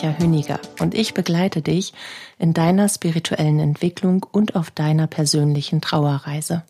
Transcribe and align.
Katja 0.00 0.18
Hüniger 0.18 0.60
und 0.78 0.94
ich 0.94 1.12
begleite 1.12 1.60
dich 1.60 1.92
in 2.38 2.54
deiner 2.54 2.88
spirituellen 2.88 3.58
Entwicklung 3.58 4.24
und 4.32 4.56
auf 4.56 4.70
deiner 4.70 5.06
persönlichen 5.06 5.82
Trauerreise. 5.82 6.62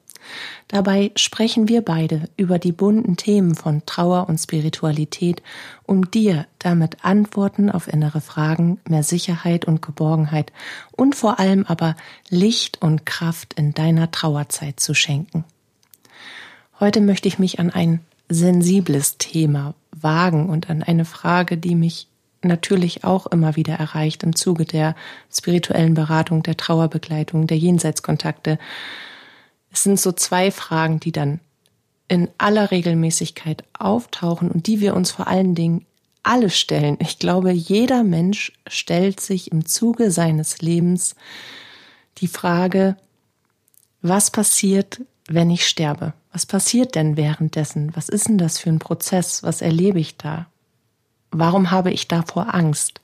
Dabei 0.67 1.13
sprechen 1.15 1.69
wir 1.69 1.83
beide 1.83 2.29
über 2.37 2.59
die 2.59 2.73
bunten 2.73 3.17
Themen 3.17 3.55
von 3.55 3.87
Trauer 3.87 4.29
und 4.29 4.39
Spiritualität, 4.39 5.45
um 5.87 6.11
dir 6.11 6.49
damit 6.59 7.05
Antworten 7.05 7.71
auf 7.71 7.87
innere 7.87 8.21
Fragen, 8.21 8.81
mehr 8.89 9.05
Sicherheit 9.05 9.65
und 9.65 9.81
Geborgenheit 9.81 10.53
und 10.91 11.15
vor 11.15 11.39
allem 11.39 11.65
aber 11.67 11.95
Licht 12.31 12.83
und 12.83 13.07
Kraft 13.07 13.55
in 13.55 13.75
deiner 13.75 14.11
Trauerzeit 14.11 14.81
zu 14.81 14.93
schenken. 14.93 15.45
Heute 16.81 17.01
möchte 17.01 17.29
ich 17.29 17.39
mich 17.39 17.61
an 17.61 17.71
ein 17.71 18.01
sensibles 18.29 19.19
Thema 19.19 19.75
wagen 19.93 20.49
und 20.51 20.69
an 20.69 20.83
eine 20.83 21.05
Frage, 21.05 21.57
die 21.57 21.77
mich 21.77 22.10
natürlich 22.43 23.05
auch 23.05 23.27
immer 23.27 23.57
wieder 23.57 23.75
erreicht 23.75 24.23
im 24.23 24.35
Zuge 24.35 24.65
der 24.65 24.95
spirituellen 25.33 25.95
Beratung, 25.95 26.43
der 26.43 26.57
Trauerbegleitung, 26.57 27.47
der 27.47 27.59
Jenseitskontakte. 27.59 28.59
Es 29.73 29.83
sind 29.83 30.01
so 30.01 30.13
zwei 30.13 30.51
Fragen, 30.51 31.01
die 31.01 31.13
dann 31.13 31.41
in 32.09 32.29
aller 32.39 32.71
Regelmäßigkeit 32.71 33.65
auftauchen 33.79 34.51
und 34.51 34.67
die 34.67 34.81
wir 34.81 34.95
uns 34.95 35.13
vor 35.13 35.29
allen 35.29 35.55
Dingen 35.55 35.87
alle 36.23 36.51
stellen. 36.51 36.97
Ich 37.01 37.19
glaube, 37.19 37.53
jeder 37.53 38.03
Mensch 38.03 38.53
stellt 38.67 39.21
sich 39.21 39.53
im 39.53 39.65
Zuge 39.65 40.11
seines 40.11 40.61
Lebens 40.61 41.15
die 42.19 42.29
Frage, 42.29 42.97
was 44.03 44.31
passiert, 44.31 45.01
wenn 45.29 45.51
ich 45.51 45.67
sterbe? 45.67 46.15
Was 46.33 46.47
passiert 46.47 46.95
denn 46.95 47.17
währenddessen? 47.17 47.95
Was 47.95 48.09
ist 48.09 48.29
denn 48.29 48.39
das 48.39 48.59
für 48.59 48.71
ein 48.71 48.79
Prozess? 48.79 49.43
Was 49.43 49.63
erlebe 49.63 50.01
ich 50.01 50.17
da? 50.17 50.47
Warum 51.31 51.71
habe 51.71 51.91
ich 51.93 52.09
davor 52.09 52.55
Angst? 52.55 53.01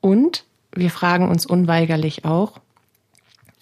Und 0.00 0.44
wir 0.72 0.90
fragen 0.90 1.28
uns 1.28 1.46
unweigerlich 1.46 2.24
auch, 2.24 2.60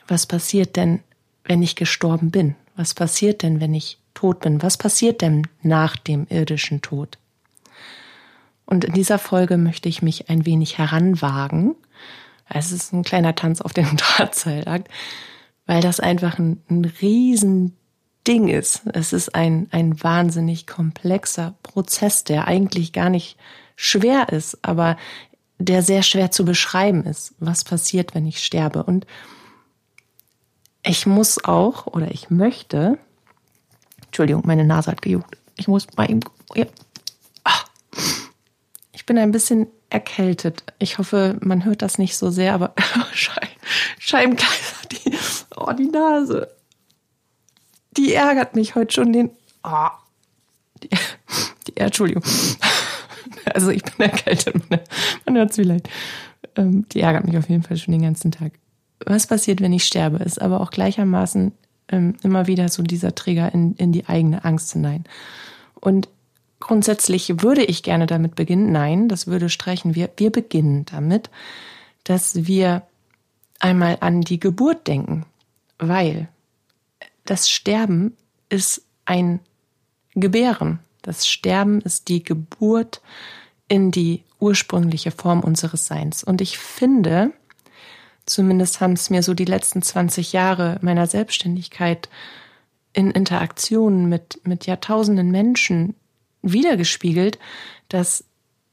was 0.06 0.26
passiert 0.26 0.76
denn, 0.76 1.00
wenn 1.44 1.62
ich 1.62 1.76
gestorben 1.76 2.30
bin? 2.30 2.56
Was 2.76 2.94
passiert 2.94 3.42
denn, 3.42 3.60
wenn 3.60 3.72
ich 3.74 3.98
tot 4.14 4.40
bin? 4.40 4.62
Was 4.62 4.76
passiert 4.76 5.22
denn 5.22 5.46
nach 5.62 5.96
dem 5.96 6.26
irdischen 6.28 6.82
Tod? 6.82 7.18
Und 8.66 8.84
in 8.84 8.94
dieser 8.94 9.18
Folge 9.18 9.56
möchte 9.56 9.88
ich 9.88 10.02
mich 10.02 10.28
ein 10.28 10.46
wenig 10.46 10.78
heranwagen. 10.78 11.76
Es 12.48 12.72
ist 12.72 12.92
ein 12.92 13.04
kleiner 13.04 13.34
Tanz 13.34 13.60
auf 13.60 13.72
dem 13.72 13.96
Drahtseilakt, 13.96 14.88
weil 15.66 15.80
das 15.80 16.00
einfach 16.00 16.38
ein, 16.38 16.62
ein 16.68 16.84
riesen 16.84 17.76
Ding 18.26 18.48
ist. 18.48 18.82
Es 18.92 19.12
ist 19.12 19.34
ein, 19.34 19.68
ein 19.70 20.02
wahnsinnig 20.02 20.66
komplexer 20.66 21.54
Prozess, 21.62 22.24
der 22.24 22.48
eigentlich 22.48 22.92
gar 22.92 23.10
nicht 23.10 23.36
schwer 23.76 24.30
ist, 24.30 24.58
aber 24.62 24.96
der 25.58 25.82
sehr 25.82 26.02
schwer 26.02 26.30
zu 26.30 26.44
beschreiben 26.44 27.04
ist. 27.04 27.34
Was 27.38 27.64
passiert, 27.64 28.14
wenn 28.14 28.26
ich 28.26 28.42
sterbe? 28.42 28.82
Und 28.82 29.06
ich 30.82 31.06
muss 31.06 31.44
auch 31.44 31.86
oder 31.86 32.10
ich 32.10 32.30
möchte, 32.30 32.98
Entschuldigung, 34.06 34.42
meine 34.46 34.64
Nase 34.64 34.90
hat 34.90 35.02
gejuckt. 35.02 35.36
Ich 35.56 35.68
muss 35.68 35.86
mal 35.96 36.10
eben, 36.10 36.20
ja. 36.54 36.66
Ach. 37.44 37.66
Ich 38.92 39.06
bin 39.06 39.18
ein 39.18 39.32
bisschen 39.32 39.66
erkältet. 39.90 40.64
Ich 40.78 40.98
hoffe, 40.98 41.38
man 41.40 41.64
hört 41.64 41.82
das 41.82 41.98
nicht 41.98 42.16
so 42.16 42.30
sehr, 42.30 42.54
aber 42.54 42.74
Scheibenkleister, 43.98 44.88
die, 44.88 45.16
oh, 45.56 45.72
die 45.72 45.88
Nase 45.88 46.54
die 47.96 48.14
ärgert 48.14 48.54
mich 48.54 48.74
heute 48.74 48.92
schon 48.92 49.12
den. 49.12 49.30
Oh, 49.62 49.88
die, 50.82 50.88
die, 51.66 51.76
Entschuldigung. 51.76 52.22
Also 53.52 53.70
ich 53.70 53.82
bin 53.82 53.94
erkältet, 53.98 54.56
man 54.70 55.36
hört 55.36 55.50
es 55.50 55.56
vielleicht. 55.56 55.88
Ähm, 56.56 56.86
die 56.90 57.00
ärgert 57.00 57.26
mich 57.26 57.36
auf 57.36 57.48
jeden 57.48 57.62
Fall 57.62 57.76
schon 57.76 57.92
den 57.92 58.02
ganzen 58.02 58.32
Tag. 58.32 58.52
Was 59.04 59.26
passiert, 59.26 59.60
wenn 59.60 59.72
ich 59.72 59.84
sterbe, 59.84 60.18
ist 60.18 60.40
aber 60.40 60.60
auch 60.60 60.70
gleichermaßen 60.70 61.52
ähm, 61.88 62.14
immer 62.22 62.46
wieder 62.46 62.68
so 62.68 62.82
dieser 62.82 63.14
Trigger 63.14 63.52
in, 63.52 63.74
in 63.76 63.92
die 63.92 64.06
eigene 64.06 64.44
Angst 64.44 64.72
hinein. 64.72 65.04
Und 65.80 66.08
grundsätzlich 66.60 67.42
würde 67.42 67.64
ich 67.64 67.82
gerne 67.82 68.06
damit 68.06 68.34
beginnen. 68.34 68.72
Nein, 68.72 69.08
das 69.08 69.26
würde 69.26 69.48
streichen. 69.50 69.94
Wir, 69.94 70.10
wir 70.16 70.30
beginnen 70.30 70.86
damit, 70.86 71.28
dass 72.04 72.46
wir 72.46 72.82
einmal 73.60 73.98
an 74.00 74.22
die 74.22 74.40
Geburt 74.40 74.86
denken. 74.86 75.26
Weil 75.78 76.28
das 77.24 77.50
Sterben 77.50 78.16
ist 78.48 78.82
ein 79.04 79.40
Gebären. 80.14 80.80
Das 81.02 81.26
Sterben 81.26 81.80
ist 81.80 82.08
die 82.08 82.22
Geburt 82.22 83.00
in 83.68 83.90
die 83.90 84.22
ursprüngliche 84.40 85.10
Form 85.10 85.40
unseres 85.40 85.86
Seins. 85.86 86.22
Und 86.22 86.40
ich 86.40 86.58
finde, 86.58 87.32
zumindest 88.26 88.80
haben 88.80 88.92
es 88.92 89.10
mir 89.10 89.22
so 89.22 89.34
die 89.34 89.44
letzten 89.44 89.82
20 89.82 90.32
Jahre 90.32 90.78
meiner 90.82 91.06
Selbstständigkeit 91.06 92.08
in 92.92 93.10
Interaktionen 93.10 94.08
mit, 94.08 94.40
mit 94.44 94.66
Jahrtausenden 94.66 95.30
Menschen 95.30 95.94
wiedergespiegelt, 96.42 97.38
dass 97.88 98.24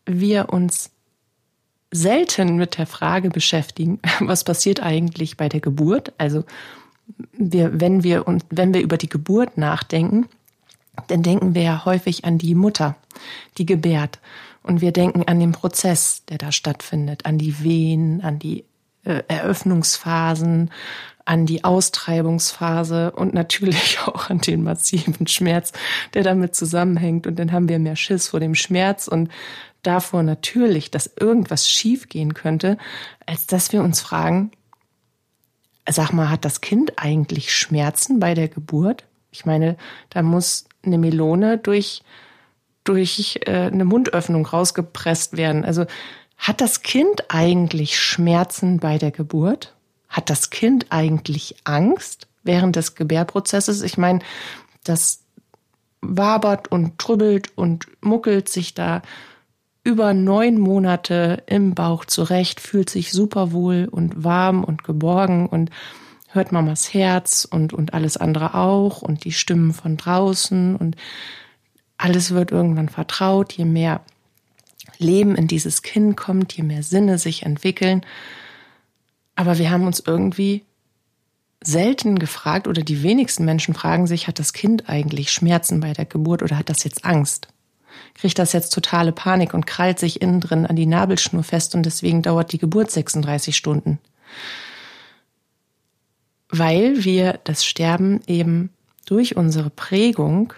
wir 0.06 0.50
uns 0.50 0.92
selten 1.92 2.56
mit 2.56 2.78
der 2.78 2.88
Frage 2.88 3.30
beschäftigen, 3.30 4.00
was 4.20 4.44
passiert 4.44 4.82
eigentlich 4.82 5.38
bei 5.38 5.50
der 5.50 5.60
Geburt, 5.60 6.14
also 6.18 6.44
wir, 7.34 7.80
wenn 7.80 8.04
wir 8.04 8.28
und 8.28 8.46
wenn 8.50 8.74
wir 8.74 8.82
über 8.82 8.98
die 8.98 9.10
Geburt 9.10 9.58
nachdenken, 9.58 10.28
dann 11.08 11.24
denken 11.24 11.56
wir 11.56 11.64
ja 11.64 11.86
häufig 11.86 12.26
an 12.26 12.38
die 12.38 12.56
Mutter, 12.56 12.96
die 13.58 13.66
gebärt. 13.66 14.20
Und 14.64 14.82
wir 14.82 14.92
denken 14.92 15.24
an 15.28 15.40
den 15.40 15.54
Prozess, 15.54 16.24
der 16.26 16.38
da 16.38 16.52
stattfindet, 16.52 17.26
an 17.26 17.38
die 17.38 17.64
Wehen, 17.64 18.22
an 18.22 18.38
die 18.38 18.66
äh, 19.04 19.24
Eröffnungsphasen, 19.28 20.70
an 21.26 21.46
die 21.46 21.64
Austreibungsphase 21.64 23.12
und 23.12 23.34
natürlich 23.34 24.00
auch 24.06 24.30
an 24.30 24.40
den 24.40 24.64
massiven 24.64 25.28
Schmerz, 25.28 25.72
der 26.14 26.24
damit 26.24 26.56
zusammenhängt. 26.56 27.26
Und 27.26 27.40
dann 27.40 27.52
haben 27.52 27.70
wir 27.70 27.80
mehr 27.80 27.96
Schiss 27.96 28.28
vor 28.28 28.40
dem 28.40 28.56
Schmerz 28.56 29.08
und 29.08 29.30
davor 29.82 30.24
natürlich, 30.24 30.92
dass 30.92 31.12
irgendwas 31.20 31.70
schiefgehen 31.70 32.34
könnte, 32.34 32.78
als 33.26 33.48
dass 33.48 33.72
wir 33.72 33.82
uns 33.82 34.02
fragen, 34.02 34.52
Sag 35.90 36.12
mal, 36.14 36.30
hat 36.30 36.46
das 36.46 36.62
Kind 36.62 36.94
eigentlich 36.98 37.54
Schmerzen 37.54 38.20
bei 38.20 38.34
der 38.34 38.48
Geburt? 38.48 39.06
Ich 39.32 39.46
meine, 39.46 39.78
da 40.10 40.22
muss 40.22 40.66
eine 40.84 40.98
Melone 40.98 41.58
durch, 41.58 42.04
durch 42.84 43.40
äh, 43.46 43.68
eine 43.68 43.86
Mundöffnung 43.86 44.46
rausgepresst 44.46 45.38
werden. 45.38 45.66
Also 45.66 45.86
hat 46.38 46.62
das 46.62 46.82
Kind 46.82 47.26
eigentlich 47.30 48.00
Schmerzen 48.00 48.80
bei 48.80 48.98
der 48.98 49.12
Geburt? 49.12 49.76
Hat 50.10 50.30
das 50.30 50.50
Kind 50.50 50.88
eigentlich 50.90 51.56
Angst 51.64 52.28
während 52.44 52.76
des 52.76 52.96
Gebärprozesses? 52.96 53.82
Ich 53.82 53.98
meine, 53.98 54.20
das 54.84 55.22
wabert 56.02 56.72
und 56.72 56.98
trübbelt 56.98 57.56
und 57.56 57.88
muckelt 58.02 58.50
sich 58.50 58.74
da 58.74 59.02
über 59.84 60.14
neun 60.14 60.60
Monate 60.60 61.44
im 61.48 61.74
Bauch 61.74 62.06
zurecht, 62.06 62.60
fühlt 62.60 62.90
sich 62.90 63.12
super 63.12 63.52
wohl 63.52 63.88
und 63.90 64.24
warm 64.24 64.64
und 64.64 64.84
geborgen 64.84 65.48
und 65.48 65.72
hört 66.30 66.52
Mamas 66.52 66.94
Herz 66.94 67.48
und, 67.50 67.74
und 67.74 67.94
alles 67.94 68.18
andere 68.18 68.54
auch 68.54 69.02
und 69.02 69.24
die 69.24 69.32
Stimmen 69.32 69.74
von 69.74 69.98
draußen 69.98 70.76
und 70.76 70.96
alles 71.98 72.32
wird 72.32 72.52
irgendwann 72.52 72.90
vertraut, 72.90 73.54
je 73.54 73.66
mehr 73.66 74.02
Leben 74.98 75.36
in 75.36 75.48
dieses 75.48 75.82
Kind 75.82 76.16
kommt, 76.16 76.54
je 76.54 76.64
mehr 76.64 76.84
Sinne 76.84 77.18
sich 77.18 77.44
entwickeln. 77.44 78.06
Aber 79.36 79.58
wir 79.58 79.72
haben 79.72 79.86
uns 79.86 80.00
irgendwie 80.00 80.64
selten 81.64 82.18
gefragt 82.18 82.68
oder 82.68 82.82
die 82.82 83.04
wenigsten 83.04 83.46
Menschen 83.46 83.74
fragen 83.74 84.08
sich, 84.08 84.28
hat 84.28 84.40
das 84.40 84.54
Kind 84.54 84.90
eigentlich 84.90 85.32
Schmerzen 85.32 85.80
bei 85.80 85.94
der 85.94 86.06
Geburt 86.06 86.42
oder 86.44 86.58
hat 86.58 86.70
das 86.70 86.84
jetzt 86.84 87.06
Angst? 87.06 87.48
Kriegt 88.16 88.40
das 88.40 88.54
jetzt 88.54 88.72
totale 88.74 89.12
Panik 89.12 89.54
und 89.54 89.68
krallt 89.68 90.00
sich 90.00 90.22
innen 90.22 90.40
drin 90.40 90.66
an 90.66 90.76
die 90.76 90.86
Nabelschnur 90.86 91.44
fest 91.44 91.76
und 91.76 91.86
deswegen 91.86 92.22
dauert 92.22 92.52
die 92.52 92.58
Geburt 92.58 92.92
36 92.92 93.56
Stunden. 93.56 94.00
Weil 96.50 97.04
wir 97.04 97.40
das 97.44 97.66
Sterben 97.66 98.22
eben 98.28 98.70
durch 99.06 99.36
unsere 99.36 99.70
Prägung, 99.70 100.54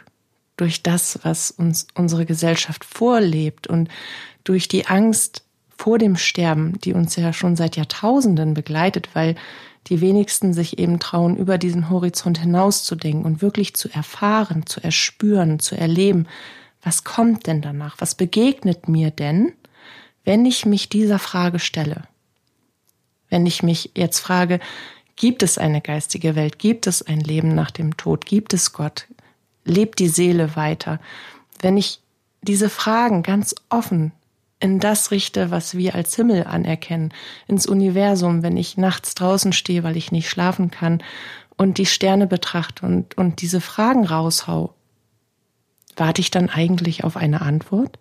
durch 0.58 0.84
das, 0.84 1.20
was 1.24 1.52
uns 1.52 1.88
unsere 1.96 2.26
Gesellschaft 2.26 2.86
vorlebt 2.86 3.68
und 3.68 3.90
durch 4.44 4.68
die 4.68 4.88
Angst 4.88 5.44
vor 5.78 5.98
dem 5.98 6.16
Sterben, 6.16 6.80
die 6.82 6.94
uns 6.94 7.16
ja 7.16 7.34
schon 7.34 7.56
seit 7.56 7.76
Jahrtausenden 7.76 8.54
begleitet, 8.54 9.10
weil 9.14 9.36
die 9.88 10.02
wenigsten 10.02 10.54
sich 10.54 10.80
eben 10.80 11.00
trauen, 11.00 11.36
über 11.36 11.58
diesen 11.58 11.90
Horizont 11.90 12.38
hinauszudenken 12.38 13.26
und 13.26 13.42
wirklich 13.42 13.74
zu 13.74 13.90
erfahren, 13.90 14.66
zu 14.66 14.82
erspüren, 14.82 15.60
zu 15.60 15.76
erleben, 15.76 16.28
was 16.84 17.04
kommt 17.04 17.48
denn 17.48 17.62
danach? 17.62 17.96
Was 18.00 18.16
begegnet 18.16 18.88
mir 18.88 19.12
denn, 19.12 19.54
wenn 20.26 20.46
ich 20.46 20.66
mich 20.66 20.90
dieser 20.90 21.20
Frage 21.20 21.60
stelle? 21.60 22.04
Wenn 23.30 23.46
ich 23.46 23.64
mich 23.64 23.92
jetzt 23.96 24.20
frage, 24.20 24.60
gibt 25.16 25.44
es 25.44 25.58
eine 25.58 25.82
geistige 25.82 26.36
Welt? 26.36 26.60
Gibt 26.60 26.88
es 26.88 27.02
ein 27.02 27.20
Leben 27.20 27.56
nach 27.56 27.72
dem 27.72 27.98
Tod? 27.98 28.26
Gibt 28.26 28.54
es 28.54 28.74
Gott? 28.74 29.08
Lebt 29.66 30.00
die 30.00 30.10
Seele 30.10 30.56
weiter? 30.56 31.00
Wenn 31.62 31.78
ich 31.78 32.02
diese 32.42 32.70
Fragen 32.70 33.24
ganz 33.24 33.56
offen 33.70 34.12
in 34.60 34.80
das 34.80 35.12
richte, 35.12 35.52
was 35.52 35.76
wir 35.76 35.96
als 35.96 36.16
Himmel 36.16 36.46
anerkennen, 36.46 37.14
ins 37.48 37.66
Universum, 37.66 38.44
wenn 38.44 38.58
ich 38.58 38.78
nachts 38.78 39.16
draußen 39.16 39.54
stehe, 39.54 39.84
weil 39.84 39.98
ich 39.98 40.12
nicht 40.12 40.30
schlafen 40.30 40.72
kann 40.72 41.02
und 41.58 41.78
die 41.78 41.86
Sterne 41.86 42.28
betrachte 42.28 42.86
und, 42.86 43.18
und 43.18 43.42
diese 43.42 43.62
Fragen 43.62 44.06
raushau, 44.06 44.74
Warte 45.96 46.22
ich 46.22 46.32
dann 46.32 46.50
eigentlich 46.50 47.04
auf 47.04 47.18
eine 47.18 47.42
Antwort? 47.42 48.00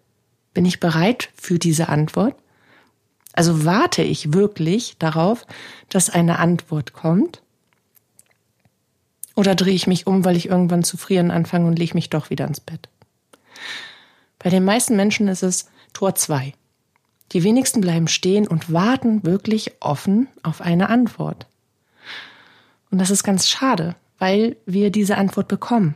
Bin 0.55 0.65
ich 0.65 0.81
bereit 0.81 1.31
für 1.35 1.59
diese 1.59 1.89
Antwort? 1.89 2.35
Also 3.33 3.65
warte 3.65 4.03
ich 4.03 4.35
wirklich 4.35 4.97
darauf, 4.99 5.47
dass 5.89 6.11
eine 6.11 6.39
Antwort 6.39 6.93
kommt? 6.93 7.43
Oder 9.35 9.55
drehe 9.55 9.75
ich 9.75 9.87
mich 9.87 10.07
um, 10.07 10.25
weil 10.25 10.37
ich 10.37 10.49
irgendwann 10.49 10.85
zu 10.85 10.97
frieren 10.99 11.31
anfange 11.31 11.67
und 11.67 11.79
lege 11.79 11.95
mich 11.95 12.11
doch 12.11 12.29
wieder 12.29 12.47
ins 12.47 12.61
Bett? 12.61 12.89
Bei 14.39 14.51
den 14.51 14.65
meisten 14.65 14.97
Menschen 14.97 15.29
ist 15.29 15.43
es 15.43 15.71
Tor 15.93 16.15
2. 16.15 16.53
Die 17.33 17.45
wenigsten 17.45 17.81
bleiben 17.81 18.09
stehen 18.09 18.47
und 18.47 18.73
warten 18.73 19.25
wirklich 19.25 19.73
offen 19.81 20.29
auf 20.43 20.61
eine 20.61 20.91
Antwort. 20.91 21.47
Und 22.91 22.99
das 22.99 23.11
ist 23.11 23.23
ganz 23.23 23.49
schade, 23.49 23.95
weil 24.19 24.57
wir 24.67 24.91
diese 24.91 25.17
Antwort 25.17 25.49
bekommen. 25.49 25.95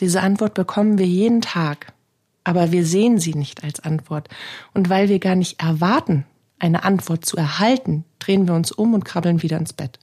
Diese 0.00 0.22
Antwort 0.22 0.54
bekommen 0.54 0.98
wir 0.98 1.06
jeden 1.06 1.40
Tag, 1.40 1.92
aber 2.44 2.72
wir 2.72 2.84
sehen 2.84 3.18
sie 3.18 3.34
nicht 3.34 3.64
als 3.64 3.80
Antwort. 3.80 4.28
Und 4.74 4.88
weil 4.88 5.08
wir 5.08 5.18
gar 5.18 5.34
nicht 5.34 5.60
erwarten, 5.60 6.24
eine 6.58 6.84
Antwort 6.84 7.24
zu 7.24 7.36
erhalten, 7.36 8.04
drehen 8.18 8.46
wir 8.46 8.54
uns 8.54 8.72
um 8.72 8.94
und 8.94 9.04
krabbeln 9.04 9.42
wieder 9.42 9.58
ins 9.58 9.72
Bett. 9.72 9.98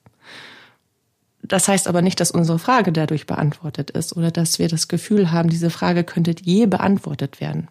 Das 1.42 1.68
heißt 1.68 1.88
aber 1.88 2.02
nicht, 2.02 2.20
dass 2.20 2.32
unsere 2.32 2.58
Frage 2.58 2.92
dadurch 2.92 3.28
beantwortet 3.28 3.92
ist 3.92 4.16
oder 4.16 4.32
dass 4.32 4.60
wir 4.60 4.70
das 4.70 4.88
Gefühl 4.88 5.32
haben, 5.32 5.50
diese 5.50 5.70
Frage 5.70 6.04
könnte 6.04 6.34
je 6.42 6.66
beantwortet 6.66 7.42
werden. 7.42 7.68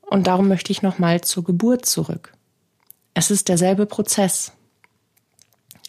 Und 0.00 0.26
darum 0.26 0.48
möchte 0.48 0.72
ich 0.72 0.82
nochmal 0.82 1.20
zur 1.20 1.44
Geburt 1.44 1.86
zurück. 1.86 2.32
Es 3.14 3.30
ist 3.30 3.48
derselbe 3.48 3.86
Prozess. 3.86 4.52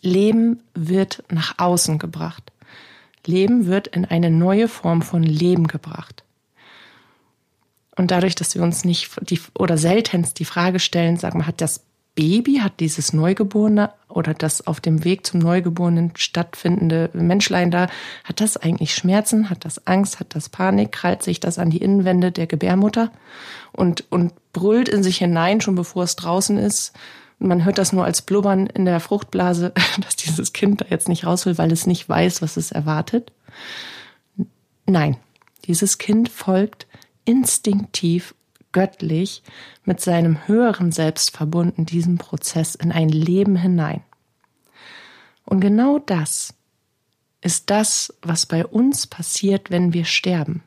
Leben 0.02 0.62
wird 0.74 1.24
nach 1.30 1.60
außen 1.60 2.00
gebracht. 2.00 2.51
Leben 3.26 3.68
wird 3.68 3.88
in 3.88 4.06
eine 4.06 4.30
neue 4.30 4.68
Form 4.68 5.02
von 5.02 5.24
Leben 5.24 5.68
gebracht. 5.68 6.24
Und 7.96 8.12
dadurch, 8.12 8.36
dass 8.36 8.56
wir 8.56 8.64
uns 8.64 8.86
nicht 8.86 9.12
die, 9.30 9.40
oder 9.58 9.78
seltenst 9.78 10.40
die 10.40 10.46
Frage 10.46 10.80
stellen, 10.80 11.18
sagen 11.18 11.40
wir, 11.40 11.48
hat 11.48 11.62
das 11.62 11.84
Baby, 12.14 12.58
hat 12.58 12.82
dieses 12.82 13.14
Neugeborene 13.14 13.92
oder 14.10 14.34
das 14.34 14.68
auf 14.68 14.82
dem 14.82 15.06
Weg 15.06 15.26
zum 15.26 15.40
Neugeborenen 15.40 16.12
stattfindende 16.16 17.10
Menschlein 17.14 17.72
da, 17.72 17.88
hat 18.26 18.42
das 18.42 18.58
eigentlich 18.58 18.96
Schmerzen, 18.96 19.50
hat 19.50 19.64
das 19.64 19.88
Angst, 19.88 20.20
hat 20.20 20.36
das 20.36 20.50
Panik, 20.50 20.92
krallt 20.92 21.24
sich 21.24 21.40
das 21.40 21.58
an 21.58 21.70
die 21.70 21.78
Innenwände 21.78 22.34
der 22.34 22.48
Gebärmutter 22.48 23.12
und, 23.72 24.12
und 24.12 24.34
brüllt 24.52 24.90
in 24.90 25.04
sich 25.04 25.20
hinein, 25.20 25.62
schon 25.62 25.76
bevor 25.76 26.04
es 26.04 26.18
draußen 26.18 26.58
ist, 26.58 26.92
man 27.42 27.66
hört 27.66 27.78
das 27.78 27.92
nur 27.92 28.06
als 28.06 28.22
Blubbern 28.22 28.68
in 28.68 28.86
der 28.86 29.00
Fruchtblase, 29.00 29.74
dass 30.02 30.16
dieses 30.16 30.54
Kind 30.54 30.82
da 30.82 30.86
jetzt 30.90 31.10
nicht 31.10 31.26
raus 31.26 31.46
will, 31.46 31.58
weil 31.58 31.72
es 31.72 31.88
nicht 31.88 32.08
weiß, 32.08 32.42
was 32.42 32.58
es 32.58 32.72
erwartet. 32.72 33.32
Nein, 34.86 35.18
dieses 35.66 35.98
Kind 35.98 36.30
folgt 36.30 36.88
instinktiv, 37.26 38.36
göttlich, 38.72 39.44
mit 39.84 40.00
seinem 40.00 40.48
höheren 40.48 40.92
Selbst 40.92 41.36
verbunden, 41.36 41.86
diesem 41.86 42.18
Prozess 42.18 42.76
in 42.76 42.92
ein 42.92 43.10
Leben 43.10 43.56
hinein. 43.56 44.02
Und 45.46 45.60
genau 45.60 46.00
das 46.00 46.54
ist 47.42 47.70
das, 47.70 48.14
was 48.22 48.46
bei 48.46 48.66
uns 48.66 49.08
passiert, 49.08 49.72
wenn 49.72 49.94
wir 49.94 50.06
sterben. 50.06 50.64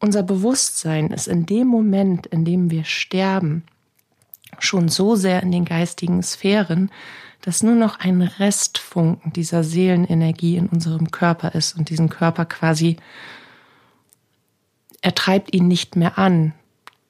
Unser 0.00 0.22
Bewusstsein 0.22 1.10
ist 1.10 1.26
in 1.26 1.44
dem 1.44 1.66
Moment, 1.66 2.26
in 2.28 2.44
dem 2.44 2.70
wir 2.70 2.84
sterben, 2.84 3.64
schon 4.62 4.88
so 4.88 5.16
sehr 5.16 5.42
in 5.42 5.52
den 5.52 5.64
geistigen 5.64 6.22
Sphären, 6.22 6.90
dass 7.40 7.62
nur 7.62 7.74
noch 7.74 8.00
ein 8.00 8.22
Restfunken 8.22 9.32
dieser 9.32 9.64
Seelenenergie 9.64 10.56
in 10.56 10.66
unserem 10.66 11.10
Körper 11.10 11.54
ist 11.54 11.76
und 11.76 11.90
diesen 11.90 12.08
Körper 12.08 12.44
quasi, 12.44 12.96
er 15.00 15.14
treibt 15.14 15.54
ihn 15.54 15.68
nicht 15.68 15.96
mehr 15.96 16.18
an, 16.18 16.52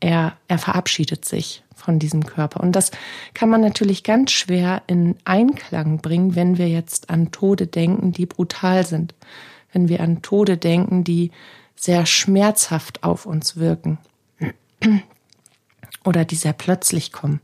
er, 0.00 0.36
er 0.46 0.58
verabschiedet 0.58 1.24
sich 1.24 1.64
von 1.74 1.98
diesem 1.98 2.26
Körper. 2.26 2.60
Und 2.60 2.72
das 2.72 2.90
kann 3.34 3.48
man 3.48 3.60
natürlich 3.60 4.04
ganz 4.04 4.32
schwer 4.32 4.82
in 4.86 5.16
Einklang 5.24 5.98
bringen, 5.98 6.36
wenn 6.36 6.58
wir 6.58 6.68
jetzt 6.68 7.08
an 7.10 7.30
Tode 7.32 7.66
denken, 7.66 8.12
die 8.12 8.26
brutal 8.26 8.84
sind, 8.84 9.14
wenn 9.72 9.88
wir 9.88 10.00
an 10.00 10.22
Tode 10.22 10.56
denken, 10.56 11.04
die 11.04 11.30
sehr 11.74 12.06
schmerzhaft 12.06 13.04
auf 13.04 13.26
uns 13.26 13.56
wirken 13.56 13.98
oder 16.04 16.24
die 16.24 16.36
sehr 16.36 16.52
plötzlich 16.52 17.12
kommen. 17.12 17.40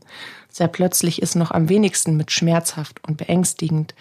Sehr 0.49 0.67
plötzlich 0.67 1.21
ist 1.21 1.35
noch 1.35 1.51
am 1.51 1.69
wenigsten 1.69 2.15
mit 2.17 2.31
schmerzhaft 2.31 3.01
und 3.07 3.17
beängstigend 3.17 3.93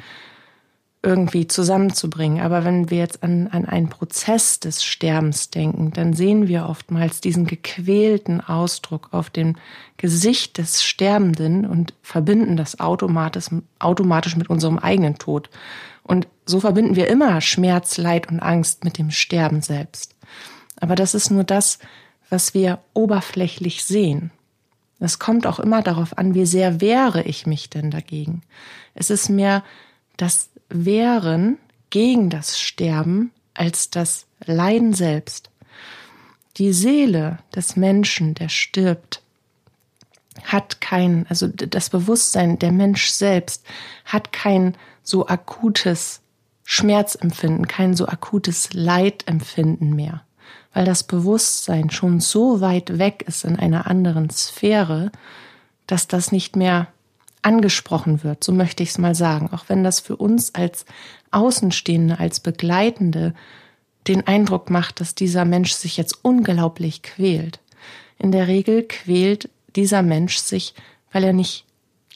irgendwie 1.04 1.46
zusammenzubringen. 1.46 2.40
Aber 2.40 2.64
wenn 2.64 2.90
wir 2.90 2.98
jetzt 2.98 3.22
an, 3.22 3.48
an 3.48 3.66
einen 3.66 3.90
Prozess 3.90 4.58
des 4.58 4.82
Sterbens 4.82 5.50
denken, 5.50 5.92
dann 5.92 6.14
sehen 6.14 6.48
wir 6.48 6.66
oftmals 6.68 7.20
diesen 7.20 7.46
gequälten 7.46 8.40
Ausdruck 8.40 9.08
auf 9.12 9.30
dem 9.30 9.56
Gesicht 9.98 10.56
des 10.58 10.82
Sterbenden 10.82 11.66
und 11.66 11.92
verbinden 12.02 12.56
das 12.56 12.80
automatisch, 12.80 13.46
automatisch 13.78 14.36
mit 14.36 14.48
unserem 14.48 14.78
eigenen 14.78 15.16
Tod. 15.16 15.50
Und 16.02 16.26
so 16.46 16.60
verbinden 16.60 16.96
wir 16.96 17.08
immer 17.08 17.40
Schmerz, 17.40 17.98
Leid 17.98 18.30
und 18.30 18.40
Angst 18.40 18.84
mit 18.84 18.98
dem 18.98 19.10
Sterben 19.10 19.60
selbst. 19.60 20.14
Aber 20.80 20.94
das 20.94 21.14
ist 21.14 21.30
nur 21.30 21.44
das, 21.44 21.78
was 22.30 22.54
wir 22.54 22.80
oberflächlich 22.94 23.84
sehen. 23.84 24.30
Es 25.00 25.19
kommt 25.19 25.46
auch 25.46 25.58
immer 25.58 25.82
darauf 25.82 26.17
an, 26.19 26.35
wie 26.35 26.46
sehr 26.46 26.81
wehre 26.81 27.22
ich 27.22 27.46
mich 27.46 27.69
denn 27.70 27.91
dagegen. 27.91 28.43
Es 28.94 29.10
ist 29.10 29.29
mehr 29.29 29.65
das 30.17 30.51
Wehren 30.69 31.58
gegen 31.91 32.31
das 32.31 32.58
Sterben 32.58 33.31
als 33.55 33.91
das 33.91 34.27
Leiden 34.44 34.94
selbst. 34.94 35.51
Die 36.56 36.72
Seele 36.72 37.39
des 37.55 37.77
Menschen, 37.77 38.34
der 38.34 38.48
stirbt, 38.48 39.22
hat 40.44 40.81
kein, 40.81 41.27
also 41.29 41.48
das 41.48 41.91
Bewusstsein, 41.91 42.58
der 42.58 42.72
Mensch 42.72 43.08
selbst 43.08 43.65
hat 44.05 44.32
kein 44.32 44.77
so 45.03 45.27
akutes 45.27 46.20
Schmerzempfinden, 46.65 47.69
kein 47.69 47.94
so 47.94 48.06
akutes 48.06 48.72
Leidempfinden 48.72 49.94
mehr 49.94 50.24
weil 50.74 50.84
das 50.84 51.04
Bewusstsein 51.04 51.88
schon 51.90 52.20
so 52.20 52.60
weit 52.60 52.98
weg 52.98 53.24
ist 53.26 53.44
in 53.44 53.56
einer 53.56 53.86
anderen 53.86 54.28
Sphäre, 54.28 55.10
dass 55.86 56.08
das 56.08 56.32
nicht 56.32 56.56
mehr 56.56 56.88
angesprochen 57.43 58.24
wird, 58.24 58.43
so 58.43 58.52
möchte 58.52 58.82
ich 58.82 58.90
es 58.90 58.98
mal 58.98 59.14
sagen, 59.14 59.50
auch 59.52 59.64
wenn 59.69 59.84
das 59.84 60.00
für 60.00 60.16
uns 60.16 60.54
als 60.54 60.84
Außenstehende, 61.31 62.19
als 62.19 62.40
Begleitende 62.40 63.34
den 64.08 64.26
Eindruck 64.26 64.70
macht, 64.70 65.00
dass 65.00 65.14
dieser 65.14 65.44
Mensch 65.44 65.72
sich 65.72 65.96
jetzt 65.96 66.19
unglaublich 66.22 67.02
quält. 67.02 67.60
In 68.19 68.32
der 68.32 68.48
Regel 68.48 68.82
quält 68.82 69.50
dieser 69.76 70.02
Mensch 70.02 70.38
sich, 70.38 70.74
weil 71.12 71.24
er 71.24 71.32
nicht 71.32 71.66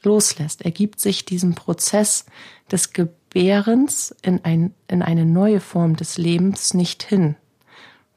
loslässt. 0.03 0.63
Er 0.63 0.71
gibt 0.71 1.01
sich 1.01 1.25
diesem 1.25 1.55
Prozess 1.55 2.25
des 2.71 2.93
Gebärens 2.93 4.15
in, 4.23 4.45
ein, 4.45 4.75
in 4.89 5.03
eine 5.03 5.27
neue 5.27 5.61
Form 5.61 5.97
des 5.97 6.19
Lebens 6.19 6.75
nicht 6.75 7.03
hin 7.03 7.37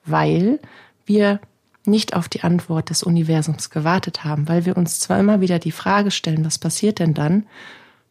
weil 0.05 0.60
wir 1.05 1.39
nicht 1.86 2.15
auf 2.15 2.29
die 2.29 2.43
Antwort 2.43 2.89
des 2.89 3.03
Universums 3.03 3.70
gewartet 3.70 4.24
haben, 4.24 4.48
weil 4.48 4.65
wir 4.65 4.77
uns 4.77 5.00
zwar 5.00 5.20
immer 5.20 5.41
wieder 5.41 5.60
die 5.60 5.72
Frage 5.72 6.12
stellen, 6.12 6.46
was 6.46 6.60
passiert 6.60 7.00
denn 7.00 7.13
dann, 7.13 7.46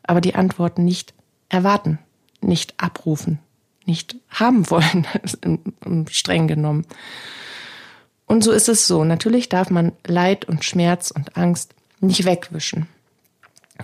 aber 0.02 0.20
die 0.20 0.34
Antworten 0.34 0.84
nicht 0.84 1.14
erwarten, 1.48 1.98
nicht 2.40 2.74
abrufen, 2.78 3.38
nicht 3.84 4.16
haben 4.28 4.68
wollen, 4.70 5.06
streng 6.10 6.48
genommen. 6.48 6.84
Und 8.26 8.44
so 8.44 8.52
ist 8.52 8.68
es 8.68 8.86
so. 8.86 9.04
Natürlich 9.04 9.48
darf 9.48 9.70
man 9.70 9.92
Leid 10.06 10.44
und 10.44 10.64
Schmerz 10.64 11.10
und 11.10 11.36
Angst 11.36 11.74
nicht 12.00 12.24
wegwischen. 12.24 12.86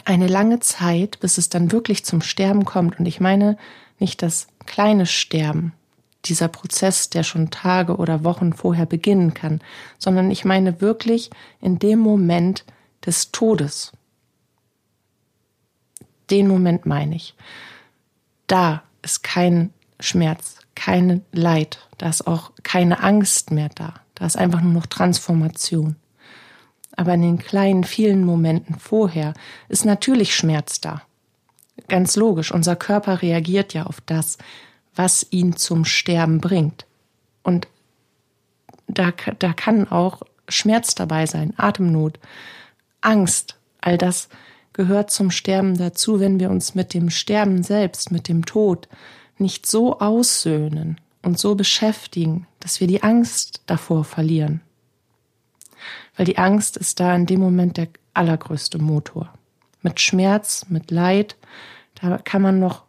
Eine 0.05 0.29
lange 0.29 0.61
Zeit, 0.61 1.19
bis 1.21 1.39
es 1.39 1.49
dann 1.49 1.73
wirklich 1.73 2.05
zum 2.05 2.23
Sterben 2.23 2.65
kommt. 2.65 2.99
Und 2.99 3.07
ich 3.07 3.19
meine 3.19 3.57
nicht 3.99 4.23
das 4.23 4.47
kleine 4.67 5.07
Sterben, 5.07 5.73
dieser 6.29 6.49
Prozess, 6.49 7.11
der 7.11 7.23
schon 7.23 7.51
Tage 7.51 7.97
oder 7.97 8.25
Wochen 8.25 8.53
vorher 8.53 8.87
beginnen 8.87 9.35
kann, 9.35 9.61
sondern 9.99 10.31
ich 10.31 10.45
meine 10.45 10.81
wirklich 10.81 11.31
in 11.61 11.79
dem 11.79 11.99
Moment 11.99 12.65
des 13.05 13.33
Todes. 13.33 13.93
Den 16.31 16.49
Moment 16.49 16.87
meine 16.87 17.17
ich. 17.17 17.35
Da 18.47 18.83
ist 19.03 19.23
kein 19.23 19.73
Schmerz, 20.01 20.59
kein 20.75 21.23
Leid, 21.33 21.89
da 21.99 22.09
ist 22.09 22.27
auch 22.27 22.51
keine 22.63 23.03
Angst 23.03 23.51
mehr 23.51 23.71
da, 23.75 23.95
da 24.15 24.27
ist 24.27 24.37
einfach 24.37 24.61
nur 24.61 24.73
noch 24.73 24.87
Transformation. 24.87 25.97
Aber 26.97 27.15
in 27.15 27.23
den 27.23 27.39
kleinen, 27.39 27.85
vielen 27.85 28.25
Momenten 28.25 28.79
vorher 28.79 29.35
ist 29.69 29.85
natürlich 29.85 30.35
Schmerz 30.35 30.81
da. 30.81 31.03
Ganz 31.89 32.17
logisch, 32.17 32.53
unser 32.53 32.75
Körper 32.75 33.23
reagiert 33.23 33.75
ja 33.75 33.85
auf 33.85 34.01
das, 34.01 34.39
was 34.97 35.27
ihn 35.31 35.57
zum 35.57 35.85
Sterben 35.85 36.41
bringt. 36.41 36.87
Und 37.43 37.69
da, 38.89 39.13
da 39.39 39.53
kann 39.53 39.89
auch 39.89 40.23
Schmerz 40.49 40.95
dabei 40.95 41.27
sein, 41.27 41.55
Atemnot, 41.57 42.19
Angst, 43.01 43.57
all 43.81 43.99
das 43.99 44.29
gehört 44.73 45.11
zum 45.11 45.31
Sterben 45.31 45.77
dazu, 45.77 46.21
wenn 46.21 46.41
wir 46.41 46.51
uns 46.51 46.75
mit 46.75 46.93
dem 46.93 47.11
Sterben 47.11 47.63
selbst, 47.63 48.11
mit 48.11 48.29
dem 48.29 48.45
Tod 48.45 48.89
nicht 49.39 49.67
so 49.67 50.01
aussöhnen 50.01 51.01
und 51.23 51.39
so 51.39 51.55
beschäftigen, 51.55 52.47
dass 52.61 52.81
wir 52.81 52.87
die 52.87 53.03
Angst 53.03 53.63
davor 53.67 54.05
verlieren. 54.05 54.61
Weil 56.17 56.27
die 56.27 56.39
Angst 56.39 56.77
ist 56.77 57.01
da 57.01 57.15
in 57.15 57.27
dem 57.27 57.41
Moment 57.41 57.77
der 57.77 57.89
allergrößte 58.15 58.79
Motor. 58.79 59.33
Mit 59.83 60.01
Schmerz, 60.01 60.67
mit 60.69 60.91
Leid, 60.91 61.37
da 61.95 62.19
kann 62.19 62.43
man 62.43 62.59
noch 62.59 62.83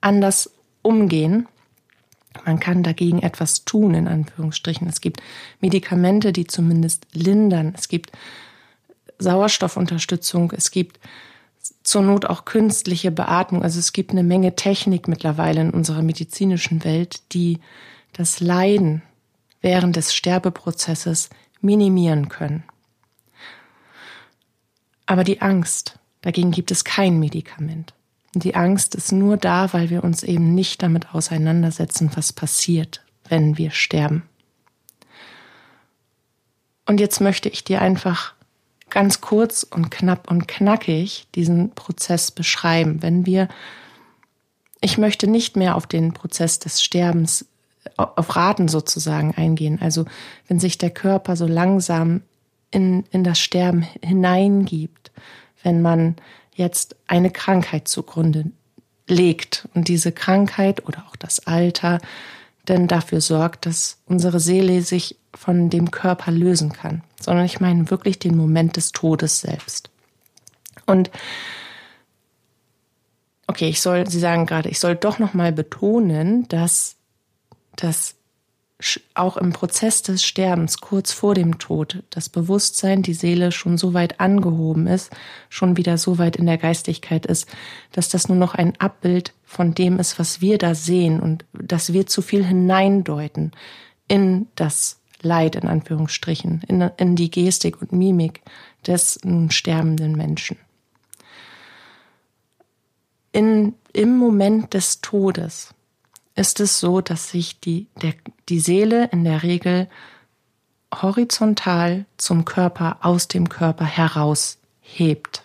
anders 0.00 0.50
umgehen. 0.84 1.48
Man 2.44 2.60
kann 2.60 2.82
dagegen 2.82 3.20
etwas 3.20 3.64
tun, 3.64 3.94
in 3.94 4.08
Anführungsstrichen. 4.08 4.88
Es 4.88 5.00
gibt 5.00 5.22
Medikamente, 5.60 6.32
die 6.32 6.46
zumindest 6.46 7.06
lindern. 7.12 7.74
Es 7.76 7.88
gibt 7.88 8.12
Sauerstoffunterstützung. 9.18 10.52
Es 10.52 10.70
gibt 10.70 10.98
zur 11.82 12.02
Not 12.02 12.26
auch 12.26 12.44
künstliche 12.44 13.10
Beatmung. 13.10 13.62
Also 13.62 13.78
es 13.78 13.92
gibt 13.92 14.10
eine 14.10 14.24
Menge 14.24 14.56
Technik 14.56 15.08
mittlerweile 15.08 15.60
in 15.60 15.70
unserer 15.70 16.02
medizinischen 16.02 16.84
Welt, 16.84 17.22
die 17.32 17.60
das 18.12 18.40
Leiden 18.40 19.02
während 19.60 19.96
des 19.96 20.14
Sterbeprozesses 20.14 21.30
minimieren 21.60 22.28
können. 22.28 22.64
Aber 25.06 25.24
die 25.24 25.40
Angst, 25.40 25.98
dagegen 26.22 26.50
gibt 26.50 26.70
es 26.70 26.84
kein 26.84 27.18
Medikament. 27.18 27.94
Die 28.40 28.54
Angst 28.54 28.94
ist 28.94 29.12
nur 29.12 29.36
da, 29.36 29.72
weil 29.72 29.90
wir 29.90 30.04
uns 30.04 30.22
eben 30.22 30.54
nicht 30.54 30.82
damit 30.82 31.14
auseinandersetzen, 31.14 32.10
was 32.14 32.32
passiert, 32.32 33.04
wenn 33.28 33.58
wir 33.58 33.70
sterben. 33.70 34.22
Und 36.86 37.00
jetzt 37.00 37.20
möchte 37.20 37.48
ich 37.48 37.64
dir 37.64 37.80
einfach 37.80 38.34
ganz 38.90 39.20
kurz 39.20 39.62
und 39.62 39.90
knapp 39.90 40.30
und 40.30 40.46
knackig 40.46 41.26
diesen 41.34 41.70
Prozess 41.74 42.30
beschreiben. 42.30 43.02
Wenn 43.02 43.26
wir, 43.26 43.48
ich 44.80 44.98
möchte 44.98 45.26
nicht 45.26 45.56
mehr 45.56 45.76
auf 45.76 45.86
den 45.86 46.12
Prozess 46.12 46.58
des 46.58 46.82
Sterbens, 46.82 47.46
auf 47.96 48.36
Raten 48.36 48.68
sozusagen 48.68 49.34
eingehen. 49.34 49.78
Also 49.80 50.04
wenn 50.48 50.58
sich 50.58 50.78
der 50.78 50.90
Körper 50.90 51.36
so 51.36 51.46
langsam 51.46 52.22
in, 52.70 53.04
in 53.10 53.24
das 53.24 53.38
Sterben 53.38 53.86
hineingibt, 54.02 55.12
wenn 55.62 55.82
man 55.82 56.16
jetzt 56.54 56.96
eine 57.06 57.30
Krankheit 57.30 57.88
zugrunde 57.88 58.46
legt 59.06 59.68
und 59.74 59.88
diese 59.88 60.12
Krankheit 60.12 60.86
oder 60.86 61.04
auch 61.08 61.16
das 61.16 61.46
Alter 61.46 62.00
denn 62.68 62.88
dafür 62.88 63.20
sorgt, 63.20 63.66
dass 63.66 63.98
unsere 64.06 64.40
Seele 64.40 64.80
sich 64.82 65.18
von 65.34 65.68
dem 65.68 65.90
Körper 65.90 66.30
lösen 66.30 66.72
kann, 66.72 67.02
sondern 67.20 67.44
ich 67.44 67.60
meine 67.60 67.90
wirklich 67.90 68.18
den 68.18 68.36
Moment 68.36 68.76
des 68.76 68.92
Todes 68.92 69.40
selbst. 69.40 69.90
Und 70.86 71.10
okay, 73.46 73.68
ich 73.68 73.82
soll, 73.82 74.08
Sie 74.08 74.20
sagen 74.20 74.46
gerade, 74.46 74.70
ich 74.70 74.80
soll 74.80 74.96
doch 74.96 75.18
noch 75.18 75.34
mal 75.34 75.52
betonen, 75.52 76.48
dass 76.48 76.96
das 77.76 78.14
auch 79.14 79.36
im 79.36 79.52
Prozess 79.52 80.02
des 80.02 80.24
Sterbens, 80.24 80.78
kurz 80.78 81.12
vor 81.12 81.34
dem 81.34 81.58
Tod, 81.58 82.02
das 82.10 82.28
Bewusstsein, 82.28 83.02
die 83.02 83.14
Seele 83.14 83.52
schon 83.52 83.78
so 83.78 83.94
weit 83.94 84.18
angehoben 84.18 84.88
ist, 84.88 85.12
schon 85.48 85.76
wieder 85.76 85.96
so 85.96 86.18
weit 86.18 86.36
in 86.36 86.46
der 86.46 86.58
Geistigkeit 86.58 87.24
ist, 87.24 87.46
dass 87.92 88.08
das 88.08 88.28
nur 88.28 88.36
noch 88.36 88.54
ein 88.54 88.78
Abbild 88.80 89.32
von 89.44 89.74
dem 89.74 89.98
ist, 90.00 90.18
was 90.18 90.40
wir 90.40 90.58
da 90.58 90.74
sehen 90.74 91.20
und 91.20 91.44
dass 91.52 91.92
wir 91.92 92.06
zu 92.06 92.20
viel 92.20 92.44
hineindeuten 92.44 93.52
in 94.08 94.48
das 94.56 95.00
Leid, 95.22 95.54
in 95.56 95.68
Anführungsstrichen, 95.68 96.62
in, 96.68 96.80
in 96.96 97.16
die 97.16 97.30
Gestik 97.30 97.80
und 97.80 97.92
Mimik 97.92 98.42
des 98.86 99.20
nun 99.24 99.50
sterbenden 99.50 100.12
Menschen. 100.16 100.58
In, 103.32 103.74
Im 103.92 104.16
Moment 104.16 104.74
des 104.74 105.00
Todes 105.00 105.74
ist 106.34 106.60
es 106.60 106.80
so, 106.80 107.00
dass 107.00 107.30
sich 107.30 107.60
die, 107.60 107.86
der, 108.02 108.14
die 108.48 108.60
Seele 108.60 109.08
in 109.12 109.24
der 109.24 109.42
Regel 109.42 109.88
horizontal 111.02 112.06
zum 112.16 112.44
Körper 112.44 112.98
aus 113.02 113.28
dem 113.28 113.48
Körper 113.48 113.84
heraushebt. 113.84 115.42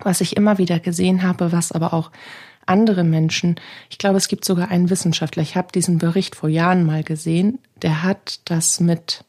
Was 0.00 0.20
ich 0.20 0.36
immer 0.36 0.58
wieder 0.58 0.80
gesehen 0.80 1.22
habe, 1.22 1.52
was 1.52 1.72
aber 1.72 1.92
auch 1.92 2.10
andere 2.66 3.04
Menschen, 3.04 3.56
ich 3.90 3.98
glaube, 3.98 4.16
es 4.16 4.28
gibt 4.28 4.44
sogar 4.44 4.70
einen 4.70 4.90
Wissenschaftler, 4.90 5.42
ich 5.42 5.56
habe 5.56 5.72
diesen 5.72 5.98
Bericht 5.98 6.36
vor 6.36 6.48
Jahren 6.48 6.86
mal 6.86 7.02
gesehen, 7.02 7.58
der 7.82 8.02
hat 8.02 8.40
das 8.44 8.80
mit 8.80 9.24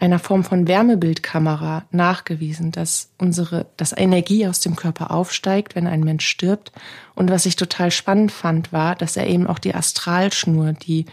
einer 0.00 0.18
Form 0.18 0.44
von 0.44 0.68
Wärmebildkamera 0.68 1.84
nachgewiesen, 1.90 2.70
dass 2.70 3.10
unsere, 3.18 3.66
dass 3.76 3.96
Energie 3.96 4.46
aus 4.46 4.60
dem 4.60 4.76
Körper 4.76 5.10
aufsteigt, 5.10 5.74
wenn 5.74 5.86
ein 5.86 6.04
Mensch 6.04 6.26
stirbt. 6.26 6.72
Und 7.14 7.30
was 7.30 7.46
ich 7.46 7.56
total 7.56 7.90
spannend 7.90 8.30
fand, 8.30 8.72
war, 8.72 8.94
dass 8.94 9.16
er 9.16 9.26
eben 9.26 9.46
auch 9.46 9.58
die 9.58 9.74
Astralschnur, 9.74 10.72
die 10.72 11.06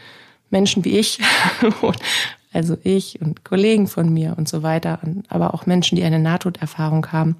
Menschen 0.52 0.86
wie 0.86 0.98
ich, 0.98 1.20
also 2.54 2.78
ich 2.84 3.20
und 3.22 3.44
Kollegen 3.44 3.88
von 3.88 4.14
mir 4.14 4.36
und 4.38 4.48
so 4.48 4.62
weiter, 4.62 5.00
aber 5.30 5.56
auch 5.56 5.66
Menschen, 5.66 5.96
die 5.96 6.04
eine 6.04 6.20
Nahtoderfahrung 6.20 7.12
haben, 7.12 7.38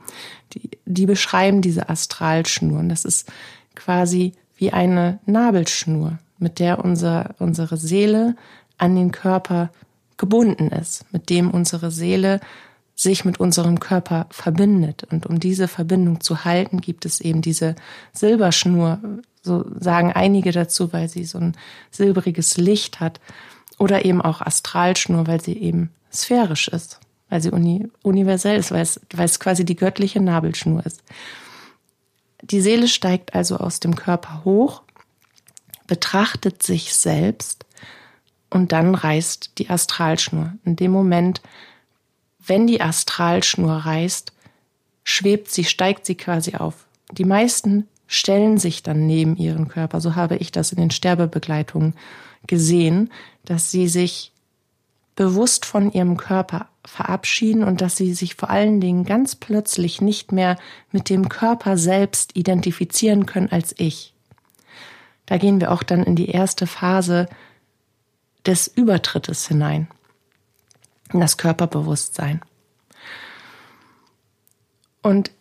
die, 0.54 0.72
die 0.86 1.06
beschreiben 1.06 1.62
diese 1.62 1.90
Astralschnur. 1.90 2.80
Und 2.80 2.90
das 2.90 3.06
ist 3.06 3.32
quasi 3.76 4.34
wie 4.58 4.74
eine 4.74 5.20
Nabelschnur, 5.28 6.18
mit 6.40 6.60
der 6.60 6.84
unser, 6.84 7.36
unsere 7.38 7.78
Seele 7.78 8.36
an 8.78 8.96
den 8.96 9.12
Körper 9.12 9.70
gebunden 10.18 10.70
ist, 10.70 11.06
mit 11.12 11.30
dem 11.30 11.52
unsere 11.52 11.92
Seele 11.92 12.40
sich 12.96 13.26
mit 13.26 13.40
unserem 13.40 13.80
Körper 13.80 14.28
verbindet. 14.30 15.04
Und 15.12 15.26
um 15.26 15.40
diese 15.40 15.68
Verbindung 15.68 16.22
zu 16.22 16.46
halten, 16.46 16.80
gibt 16.80 17.06
es 17.06 17.20
eben 17.20 17.42
diese 17.42 17.76
Silberschnur, 18.14 19.00
so 19.42 19.66
sagen 19.78 20.14
einige 20.14 20.52
dazu, 20.52 20.94
weil 20.94 21.10
sie 21.10 21.26
so 21.26 21.38
ein 21.38 21.58
silbriges 21.92 22.58
Licht 22.58 23.00
hat, 23.00 23.20
oder 23.78 24.06
eben 24.06 24.22
auch 24.22 24.42
Astralschnur, 24.42 25.28
weil 25.28 25.42
sie 25.42 25.58
eben 25.58 25.92
sphärisch 26.12 26.70
ist, 26.70 27.00
weil 27.30 27.42
sie 27.42 27.52
uni 27.52 27.90
universell 28.04 28.58
ist, 28.58 28.72
weil 28.72 28.82
es, 28.82 29.02
weil 29.14 29.26
es 29.26 29.40
quasi 29.40 29.66
die 29.66 29.76
göttliche 29.76 30.22
Nabelschnur 30.22 30.86
ist. 30.86 31.04
Die 32.42 32.62
Seele 32.62 32.88
steigt 32.88 33.34
also 33.36 33.58
aus 33.58 33.80
dem 33.80 33.96
Körper 33.96 34.46
hoch, 34.46 34.84
betrachtet 35.88 36.64
sich 36.64 36.94
selbst 36.94 37.65
und 38.56 38.72
dann 38.72 38.96
reißt 38.96 39.58
die 39.58 39.70
Astralschnur. 39.70 40.54
In 40.64 40.78
dem 40.78 40.92
Moment, 40.92 41.42
wenn 42.40 42.68
die 42.68 42.80
Astralschnur 42.80 43.74
reißt, 43.74 44.32
schwebt 45.04 45.52
sie, 45.52 45.66
steigt 45.66 46.06
sie 46.06 46.16
quasi 46.16 46.56
auf. 46.56 46.86
Die 47.12 47.26
meisten 47.26 47.86
stellen 48.08 48.58
sich 48.58 48.82
dann 48.82 49.06
neben 49.08 49.36
ihren 49.36 49.68
Körper. 49.68 50.00
So 50.00 50.16
habe 50.16 50.38
ich 50.38 50.54
das 50.54 50.72
in 50.72 50.80
den 50.80 50.90
Sterbebegleitungen 50.90 51.96
gesehen, 52.48 53.12
dass 53.44 53.72
sie 53.72 53.90
sich 53.90 54.32
bewusst 55.18 55.66
von 55.66 55.92
ihrem 55.92 56.16
Körper 56.16 56.70
verabschieden 56.86 57.62
und 57.62 57.82
dass 57.82 57.98
sie 57.98 58.14
sich 58.14 58.36
vor 58.36 58.50
allen 58.50 58.80
Dingen 58.80 59.04
ganz 59.04 59.36
plötzlich 59.36 60.00
nicht 60.00 60.32
mehr 60.32 60.56
mit 60.94 61.10
dem 61.10 61.28
Körper 61.28 61.78
selbst 61.78 62.38
identifizieren 62.38 63.26
können 63.26 63.52
als 63.52 63.76
ich. 63.78 64.14
Da 65.26 65.38
gehen 65.38 65.60
wir 65.60 65.74
auch 65.74 65.84
dann 65.84 66.04
in 66.04 66.16
die 66.16 66.30
erste 66.30 66.68
Phase 66.68 67.28
des 68.46 68.68
Übertrittes 68.68 69.48
hinein, 69.48 69.88
in 71.14 71.20
das 71.20 71.38
Körperbewusstsein. 71.38 72.42
Und 75.02 75.32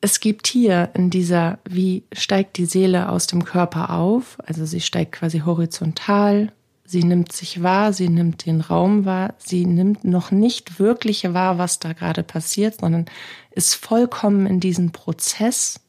es 0.00 0.20
gibt 0.20 0.46
hier 0.46 0.90
in 0.94 1.10
dieser, 1.10 1.58
wie 1.68 2.04
steigt 2.12 2.56
die 2.56 2.66
Seele 2.66 3.08
aus 3.08 3.26
dem 3.26 3.44
Körper 3.44 3.90
auf, 3.90 4.38
also 4.46 4.64
sie 4.64 4.80
steigt 4.80 5.12
quasi 5.12 5.40
horizontal, 5.40 6.52
sie 6.84 7.02
nimmt 7.02 7.32
sich 7.32 7.62
wahr, 7.62 7.92
sie 7.92 8.08
nimmt 8.08 8.46
den 8.46 8.60
Raum 8.60 9.04
wahr, 9.04 9.34
sie 9.38 9.66
nimmt 9.66 10.04
noch 10.04 10.30
nicht 10.30 10.78
wirklich 10.78 11.32
wahr, 11.32 11.58
was 11.58 11.80
da 11.80 11.92
gerade 11.92 12.22
passiert, 12.22 12.80
sondern 12.80 13.06
ist 13.50 13.74
vollkommen 13.74 14.46
in 14.46 14.60
diesen 14.60 14.92
Prozess 14.92 15.80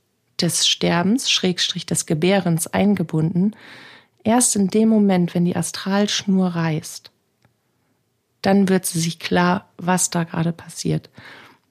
des 0.41 0.67
Sterbens, 0.67 1.29
Schrägstrich 1.29 1.85
des 1.85 2.05
Gebärens 2.05 2.67
eingebunden, 2.67 3.55
Erst 4.23 4.55
in 4.55 4.67
dem 4.67 4.89
Moment, 4.89 5.33
wenn 5.33 5.45
die 5.45 5.55
Astralschnur 5.55 6.49
reißt, 6.49 7.11
dann 8.41 8.69
wird 8.69 8.85
sie 8.85 8.99
sich 8.99 9.19
klar, 9.19 9.69
was 9.77 10.09
da 10.09 10.23
gerade 10.23 10.51
passiert. 10.51 11.09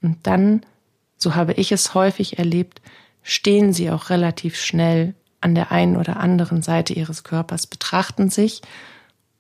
Und 0.02 0.19
dann, 0.26 0.64
so 1.17 1.35
habe 1.35 1.55
ich 1.55 1.73
es 1.73 1.95
häufig 1.95 2.38
erlebt, 2.38 2.81
stehen 3.23 3.73
sie 3.73 3.90
auch 3.90 4.11
relativ 4.11 4.57
schnell 4.57 5.14
an 5.40 5.55
der 5.55 5.71
einen 5.71 5.97
oder 5.97 6.19
anderen 6.19 6.62
Seite 6.62 6.93
ihres 6.93 7.25
Körpers, 7.25 7.67
betrachten 7.67 8.31
sich 8.31 8.62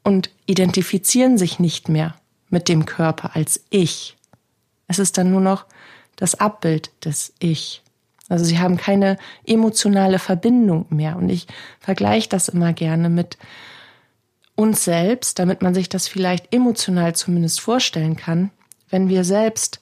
und 0.04 0.30
identifizieren 0.46 1.38
sich 1.38 1.58
nicht 1.58 1.88
mehr 1.88 2.14
mit 2.50 2.68
dem 2.68 2.86
Körper 2.86 3.34
als 3.34 3.64
ich. 3.70 4.16
Es 4.86 4.98
ist 4.98 5.18
dann 5.18 5.30
nur 5.30 5.40
noch 5.40 5.66
das 6.16 6.34
Abbild 6.34 6.90
des 7.04 7.32
Ich. 7.38 7.82
Also 8.28 8.44
sie 8.44 8.58
haben 8.58 8.76
keine 8.76 9.16
emotionale 9.44 10.18
Verbindung 10.18 10.86
mehr. 10.90 11.16
Und 11.16 11.28
ich 11.30 11.46
vergleiche 11.80 12.28
das 12.28 12.48
immer 12.48 12.72
gerne 12.72 13.08
mit 13.08 13.38
uns 14.54 14.84
selbst, 14.84 15.38
damit 15.38 15.62
man 15.62 15.74
sich 15.74 15.88
das 15.88 16.08
vielleicht 16.08 16.52
emotional 16.52 17.14
zumindest 17.14 17.60
vorstellen 17.60 18.16
kann, 18.16 18.50
wenn 18.90 19.08
wir 19.08 19.24
selbst 19.24 19.80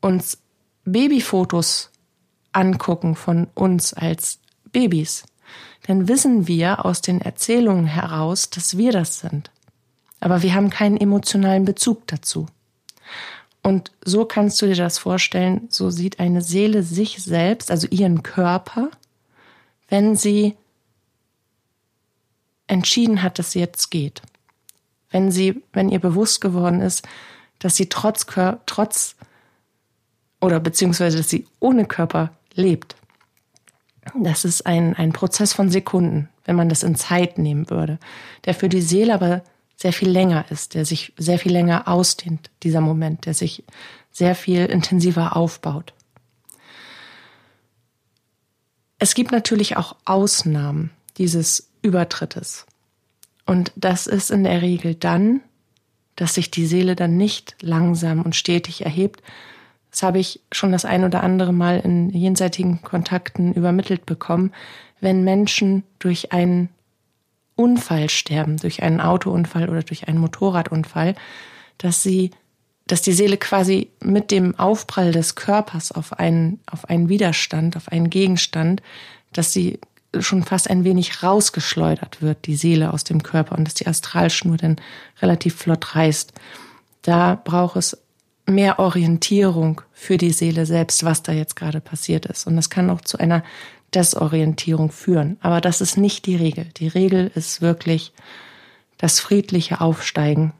uns 0.00 0.38
Babyfotos 0.84 1.90
angucken 2.52 3.16
von 3.16 3.48
uns 3.54 3.92
als 3.92 4.38
Babys, 4.70 5.24
dann 5.86 6.08
wissen 6.08 6.46
wir 6.46 6.84
aus 6.84 7.00
den 7.00 7.20
Erzählungen 7.20 7.86
heraus, 7.86 8.50
dass 8.50 8.76
wir 8.76 8.92
das 8.92 9.20
sind. 9.20 9.50
Aber 10.20 10.42
wir 10.42 10.54
haben 10.54 10.70
keinen 10.70 10.96
emotionalen 10.96 11.64
Bezug 11.64 12.06
dazu. 12.06 12.46
Und 13.64 13.92
so 14.04 14.26
kannst 14.26 14.60
du 14.60 14.66
dir 14.66 14.76
das 14.76 14.98
vorstellen, 14.98 15.68
so 15.70 15.88
sieht 15.88 16.20
eine 16.20 16.42
Seele 16.42 16.82
sich 16.82 17.24
selbst, 17.24 17.70
also 17.70 17.88
ihren 17.90 18.22
Körper, 18.22 18.90
wenn 19.88 20.16
sie 20.16 20.54
entschieden 22.66 23.22
hat, 23.22 23.38
dass 23.38 23.52
sie 23.52 23.60
jetzt 23.60 23.90
geht. 23.90 24.20
Wenn 25.10 25.30
sie, 25.32 25.62
wenn 25.72 25.88
ihr 25.88 25.98
bewusst 25.98 26.42
geworden 26.42 26.82
ist, 26.82 27.08
dass 27.58 27.74
sie 27.76 27.88
trotz, 27.88 28.26
trotz 28.66 29.16
oder 30.42 30.60
beziehungsweise, 30.60 31.16
dass 31.16 31.30
sie 31.30 31.46
ohne 31.58 31.86
Körper 31.86 32.32
lebt. 32.52 32.96
Das 34.14 34.44
ist 34.44 34.66
ein, 34.66 34.94
ein 34.94 35.14
Prozess 35.14 35.54
von 35.54 35.70
Sekunden, 35.70 36.28
wenn 36.44 36.56
man 36.56 36.68
das 36.68 36.82
in 36.82 36.96
Zeit 36.96 37.38
nehmen 37.38 37.70
würde, 37.70 37.98
der 38.44 38.52
für 38.52 38.68
die 38.68 38.82
Seele 38.82 39.14
aber 39.14 39.42
sehr 39.76 39.92
viel 39.92 40.08
länger 40.08 40.46
ist, 40.50 40.74
der 40.74 40.84
sich 40.84 41.12
sehr 41.16 41.38
viel 41.38 41.52
länger 41.52 41.88
ausdehnt, 41.88 42.50
dieser 42.62 42.80
Moment, 42.80 43.26
der 43.26 43.34
sich 43.34 43.64
sehr 44.10 44.34
viel 44.34 44.66
intensiver 44.66 45.36
aufbaut. 45.36 45.92
Es 48.98 49.14
gibt 49.14 49.32
natürlich 49.32 49.76
auch 49.76 49.96
Ausnahmen 50.04 50.90
dieses 51.18 51.68
Übertrittes. 51.82 52.66
Und 53.44 53.72
das 53.76 54.06
ist 54.06 54.30
in 54.30 54.44
der 54.44 54.62
Regel 54.62 54.94
dann, 54.94 55.40
dass 56.16 56.34
sich 56.34 56.50
die 56.50 56.66
Seele 56.66 56.96
dann 56.96 57.16
nicht 57.16 57.56
langsam 57.60 58.22
und 58.22 58.36
stetig 58.36 58.84
erhebt. 58.84 59.22
Das 59.90 60.02
habe 60.02 60.18
ich 60.18 60.40
schon 60.52 60.72
das 60.72 60.84
ein 60.84 61.04
oder 61.04 61.22
andere 61.22 61.52
Mal 61.52 61.80
in 61.80 62.10
jenseitigen 62.10 62.82
Kontakten 62.82 63.52
übermittelt 63.52 64.06
bekommen, 64.06 64.52
wenn 65.00 65.24
Menschen 65.24 65.82
durch 65.98 66.32
einen 66.32 66.68
Unfall 67.56 68.10
sterben, 68.10 68.56
durch 68.56 68.82
einen 68.82 69.00
Autounfall 69.00 69.68
oder 69.68 69.82
durch 69.82 70.08
einen 70.08 70.18
Motorradunfall, 70.18 71.14
dass 71.78 72.02
sie, 72.02 72.30
dass 72.86 73.02
die 73.02 73.12
Seele 73.12 73.36
quasi 73.36 73.90
mit 74.02 74.30
dem 74.30 74.58
Aufprall 74.58 75.12
des 75.12 75.34
Körpers 75.34 75.92
auf 75.92 76.18
einen, 76.18 76.60
auf 76.66 76.88
einen 76.88 77.08
Widerstand, 77.08 77.76
auf 77.76 77.88
einen 77.88 78.10
Gegenstand, 78.10 78.82
dass 79.32 79.52
sie 79.52 79.78
schon 80.20 80.44
fast 80.44 80.70
ein 80.70 80.84
wenig 80.84 81.22
rausgeschleudert 81.22 82.22
wird, 82.22 82.46
die 82.46 82.56
Seele 82.56 82.92
aus 82.92 83.04
dem 83.04 83.22
Körper 83.22 83.56
und 83.56 83.64
dass 83.64 83.74
die 83.74 83.86
Astralschnur 83.86 84.56
dann 84.56 84.76
relativ 85.20 85.56
flott 85.56 85.94
reißt. 85.96 86.32
Da 87.02 87.40
braucht 87.42 87.76
es 87.76 87.98
mehr 88.46 88.78
Orientierung 88.78 89.80
für 89.92 90.18
die 90.18 90.32
Seele 90.32 90.66
selbst, 90.66 91.04
was 91.04 91.22
da 91.22 91.32
jetzt 91.32 91.56
gerade 91.56 91.80
passiert 91.80 92.26
ist. 92.26 92.46
Und 92.46 92.56
das 92.56 92.70
kann 92.70 92.90
auch 92.90 93.00
zu 93.00 93.18
einer 93.18 93.42
Desorientierung 93.94 94.90
führen. 94.90 95.38
Aber 95.40 95.60
das 95.60 95.80
ist 95.80 95.96
nicht 95.96 96.26
die 96.26 96.36
Regel. 96.36 96.66
Die 96.76 96.88
Regel 96.88 97.30
ist 97.34 97.60
wirklich 97.60 98.12
das 98.98 99.20
friedliche 99.20 99.80
Aufsteigen 99.80 100.52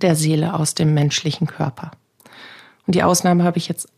der 0.00 0.14
Seele 0.14 0.54
aus 0.54 0.74
dem 0.74 0.94
menschlichen 0.94 1.46
Körper. 1.46 1.90
Und 2.86 2.94
die 2.94 3.02
Ausnahme 3.02 3.44
habe 3.44 3.58
ich 3.58 3.68
jetzt 3.68 3.88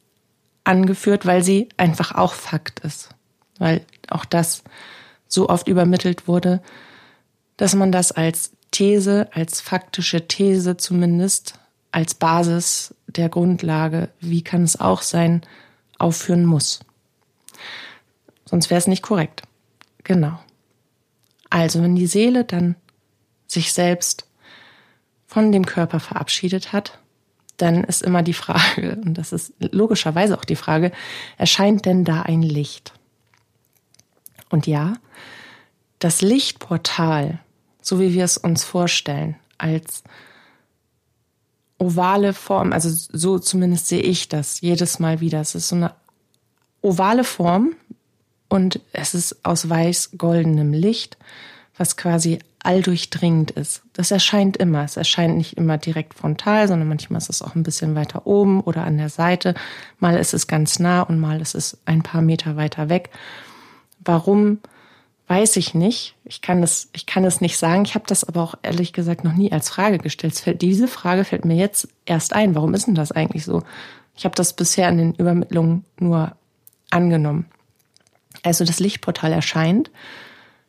angeführt, 0.64 1.26
weil 1.26 1.42
sie 1.42 1.68
einfach 1.76 2.14
auch 2.14 2.34
Fakt 2.34 2.80
ist. 2.80 3.10
Weil 3.58 3.84
auch 4.08 4.24
das 4.24 4.62
so 5.28 5.48
oft 5.48 5.68
übermittelt 5.68 6.26
wurde, 6.26 6.62
dass 7.56 7.74
man 7.74 7.92
das 7.92 8.12
als 8.12 8.52
These, 8.70 9.28
als 9.32 9.60
faktische 9.60 10.26
These 10.26 10.76
zumindest, 10.76 11.54
als 11.92 12.14
Basis 12.14 12.94
der 13.06 13.28
Grundlage, 13.28 14.08
wie 14.20 14.42
kann 14.42 14.62
es 14.62 14.80
auch 14.80 15.02
sein, 15.02 15.42
aufführen 15.98 16.44
muss. 16.44 16.80
Sonst 18.44 18.70
wäre 18.70 18.78
es 18.78 18.86
nicht 18.86 19.02
korrekt. 19.02 19.42
Genau. 20.04 20.38
Also, 21.50 21.82
wenn 21.82 21.96
die 21.96 22.06
Seele 22.06 22.44
dann 22.44 22.76
sich 23.46 23.72
selbst 23.72 24.26
von 25.26 25.52
dem 25.52 25.66
Körper 25.66 26.00
verabschiedet 26.00 26.72
hat, 26.72 26.98
dann 27.56 27.84
ist 27.84 28.02
immer 28.02 28.22
die 28.22 28.34
Frage, 28.34 28.98
und 29.04 29.14
das 29.14 29.32
ist 29.32 29.52
logischerweise 29.58 30.36
auch 30.36 30.44
die 30.44 30.56
Frage, 30.56 30.92
erscheint 31.36 31.86
denn 31.86 32.04
da 32.04 32.22
ein 32.22 32.42
Licht? 32.42 32.92
Und 34.48 34.66
ja, 34.66 34.94
das 35.98 36.22
Lichtportal, 36.22 37.38
so 37.82 38.00
wie 38.00 38.14
wir 38.14 38.24
es 38.24 38.36
uns 38.36 38.64
vorstellen, 38.64 39.36
als 39.58 40.02
ovale 41.78 42.32
Form, 42.32 42.72
also 42.72 42.90
so 42.90 43.38
zumindest 43.38 43.88
sehe 43.88 44.02
ich 44.02 44.28
das 44.28 44.60
jedes 44.60 44.98
Mal 44.98 45.20
wieder. 45.20 45.40
Es 45.40 45.54
ist 45.54 45.68
so 45.68 45.76
eine 45.76 45.94
ovale 46.82 47.24
Form 47.24 47.74
und 48.48 48.80
es 48.92 49.14
ist 49.14 49.44
aus 49.44 49.68
weiß-goldenem 49.68 50.72
Licht, 50.72 51.16
was 51.76 51.96
quasi 51.96 52.40
alldurchdringend 52.62 53.52
ist. 53.52 53.82
Das 53.94 54.10
erscheint 54.10 54.56
immer. 54.56 54.84
Es 54.84 54.96
erscheint 54.96 55.36
nicht 55.36 55.56
immer 55.56 55.78
direkt 55.78 56.14
frontal, 56.14 56.68
sondern 56.68 56.88
manchmal 56.88 57.18
ist 57.18 57.30
es 57.30 57.42
auch 57.42 57.54
ein 57.54 57.62
bisschen 57.62 57.94
weiter 57.94 58.26
oben 58.26 58.60
oder 58.60 58.84
an 58.84 58.98
der 58.98 59.08
Seite. 59.08 59.54
Mal 59.98 60.16
ist 60.18 60.34
es 60.34 60.46
ganz 60.46 60.78
nah 60.78 61.02
und 61.02 61.20
mal 61.20 61.40
ist 61.40 61.54
es 61.54 61.78
ein 61.86 62.02
paar 62.02 62.22
Meter 62.22 62.56
weiter 62.56 62.88
weg. 62.88 63.10
Warum, 64.04 64.58
weiß 65.30 65.56
ich 65.56 65.74
nicht. 65.74 66.16
Ich 66.24 66.42
kann 66.42 66.60
es, 66.62 66.88
ich 66.92 67.06
kann 67.06 67.24
es 67.24 67.40
nicht 67.40 67.56
sagen. 67.56 67.84
Ich 67.84 67.94
habe 67.94 68.04
das 68.06 68.24
aber 68.24 68.42
auch 68.42 68.56
ehrlich 68.62 68.92
gesagt 68.92 69.22
noch 69.22 69.34
nie 69.34 69.52
als 69.52 69.70
Frage 69.70 69.98
gestellt. 69.98 70.60
Diese 70.60 70.88
Frage 70.88 71.24
fällt 71.24 71.44
mir 71.44 71.56
jetzt 71.56 71.88
erst 72.04 72.32
ein. 72.32 72.56
Warum 72.56 72.74
ist 72.74 72.88
denn 72.88 72.96
das 72.96 73.12
eigentlich 73.12 73.44
so? 73.44 73.62
Ich 74.16 74.24
habe 74.24 74.34
das 74.34 74.54
bisher 74.54 74.88
in 74.88 74.98
den 74.98 75.14
Übermittlungen 75.14 75.84
nur 75.98 76.32
angenommen. 76.90 77.46
Also 78.42 78.64
das 78.64 78.80
Lichtportal 78.80 79.32
erscheint, 79.32 79.90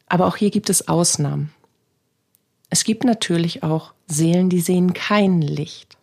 aber 0.07 0.27
auch 0.27 0.35
hier 0.35 0.51
gibt 0.51 0.69
es 0.69 0.87
Ausnahmen. 0.87 1.51
Es 2.69 2.83
gibt 2.83 3.03
natürlich 3.03 3.63
auch 3.63 3.93
Seelen, 4.07 4.49
die 4.49 4.61
sehen 4.61 4.93
kein 4.93 5.41
Licht. 5.41 5.97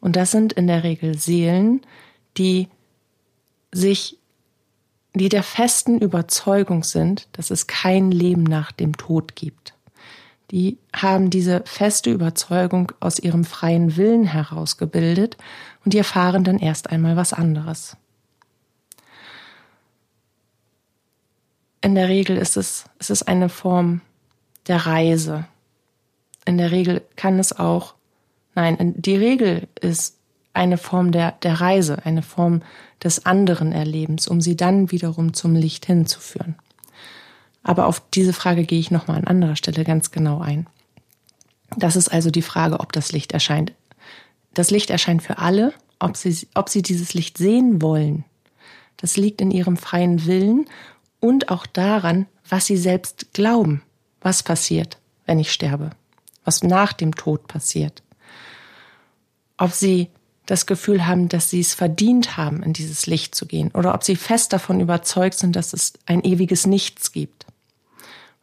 Und 0.00 0.16
das 0.16 0.30
sind 0.30 0.52
in 0.52 0.66
der 0.66 0.82
Regel 0.82 1.18
Seelen, 1.18 1.82
die 2.36 2.68
sich, 3.72 4.18
die 5.14 5.28
der 5.28 5.42
festen 5.42 5.98
Überzeugung 5.98 6.84
sind, 6.84 7.28
dass 7.32 7.50
es 7.50 7.66
kein 7.66 8.10
Leben 8.10 8.44
nach 8.44 8.72
dem 8.72 8.96
Tod 8.96 9.36
gibt. 9.36 9.74
Die 10.50 10.78
haben 10.92 11.30
diese 11.30 11.62
feste 11.64 12.10
Überzeugung 12.10 12.92
aus 12.98 13.18
ihrem 13.18 13.44
freien 13.44 13.96
Willen 13.96 14.24
herausgebildet 14.24 15.36
und 15.84 15.94
die 15.94 15.98
erfahren 15.98 16.42
dann 16.42 16.58
erst 16.58 16.90
einmal 16.90 17.16
was 17.16 17.32
anderes. 17.32 17.96
In 21.82 21.94
der 21.94 22.08
Regel 22.08 22.36
ist 22.36 22.56
es, 22.56 22.84
es 22.98 23.10
ist 23.10 23.22
eine 23.22 23.48
Form 23.48 24.00
der 24.66 24.86
Reise. 24.86 25.46
In 26.44 26.58
der 26.58 26.70
Regel 26.70 27.02
kann 27.16 27.38
es 27.38 27.58
auch, 27.58 27.94
nein, 28.54 28.94
die 28.96 29.16
Regel 29.16 29.68
ist 29.80 30.16
eine 30.52 30.78
Form 30.78 31.12
der, 31.12 31.32
der 31.42 31.60
Reise, 31.60 32.04
eine 32.04 32.22
Form 32.22 32.62
des 33.02 33.24
anderen 33.24 33.72
Erlebens, 33.72 34.28
um 34.28 34.40
sie 34.40 34.56
dann 34.56 34.90
wiederum 34.90 35.32
zum 35.32 35.54
Licht 35.54 35.86
hinzuführen. 35.86 36.56
Aber 37.62 37.86
auf 37.86 38.02
diese 38.14 38.32
Frage 38.32 38.64
gehe 38.64 38.80
ich 38.80 38.90
nochmal 38.90 39.18
an 39.18 39.26
anderer 39.26 39.56
Stelle 39.56 39.84
ganz 39.84 40.10
genau 40.10 40.40
ein. 40.40 40.66
Das 41.76 41.96
ist 41.96 42.08
also 42.08 42.30
die 42.30 42.42
Frage, 42.42 42.80
ob 42.80 42.92
das 42.92 43.12
Licht 43.12 43.32
erscheint. 43.32 43.72
Das 44.54 44.70
Licht 44.70 44.90
erscheint 44.90 45.22
für 45.22 45.38
alle, 45.38 45.72
ob 45.98 46.16
sie, 46.16 46.48
ob 46.54 46.68
sie 46.68 46.82
dieses 46.82 47.14
Licht 47.14 47.38
sehen 47.38 47.80
wollen. 47.80 48.24
Das 48.96 49.16
liegt 49.16 49.40
in 49.40 49.50
ihrem 49.50 49.76
freien 49.76 50.26
Willen 50.26 50.66
und 51.20 51.50
auch 51.50 51.66
daran, 51.66 52.26
was 52.48 52.66
sie 52.66 52.76
selbst 52.76 53.32
glauben, 53.32 53.82
was 54.20 54.42
passiert, 54.42 54.98
wenn 55.26 55.38
ich 55.38 55.52
sterbe, 55.52 55.90
was 56.44 56.62
nach 56.62 56.92
dem 56.92 57.14
Tod 57.14 57.46
passiert. 57.46 58.02
Ob 59.56 59.72
sie 59.72 60.08
das 60.46 60.66
Gefühl 60.66 61.06
haben, 61.06 61.28
dass 61.28 61.50
sie 61.50 61.60
es 61.60 61.74
verdient 61.74 62.36
haben, 62.36 62.62
in 62.62 62.72
dieses 62.72 63.06
Licht 63.06 63.34
zu 63.34 63.46
gehen, 63.46 63.70
oder 63.72 63.94
ob 63.94 64.02
sie 64.02 64.16
fest 64.16 64.52
davon 64.52 64.80
überzeugt 64.80 65.38
sind, 65.38 65.54
dass 65.54 65.72
es 65.72 65.92
ein 66.06 66.24
ewiges 66.24 66.66
Nichts 66.66 67.12
gibt. 67.12 67.46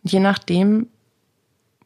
Je 0.03 0.19
nachdem, 0.19 0.87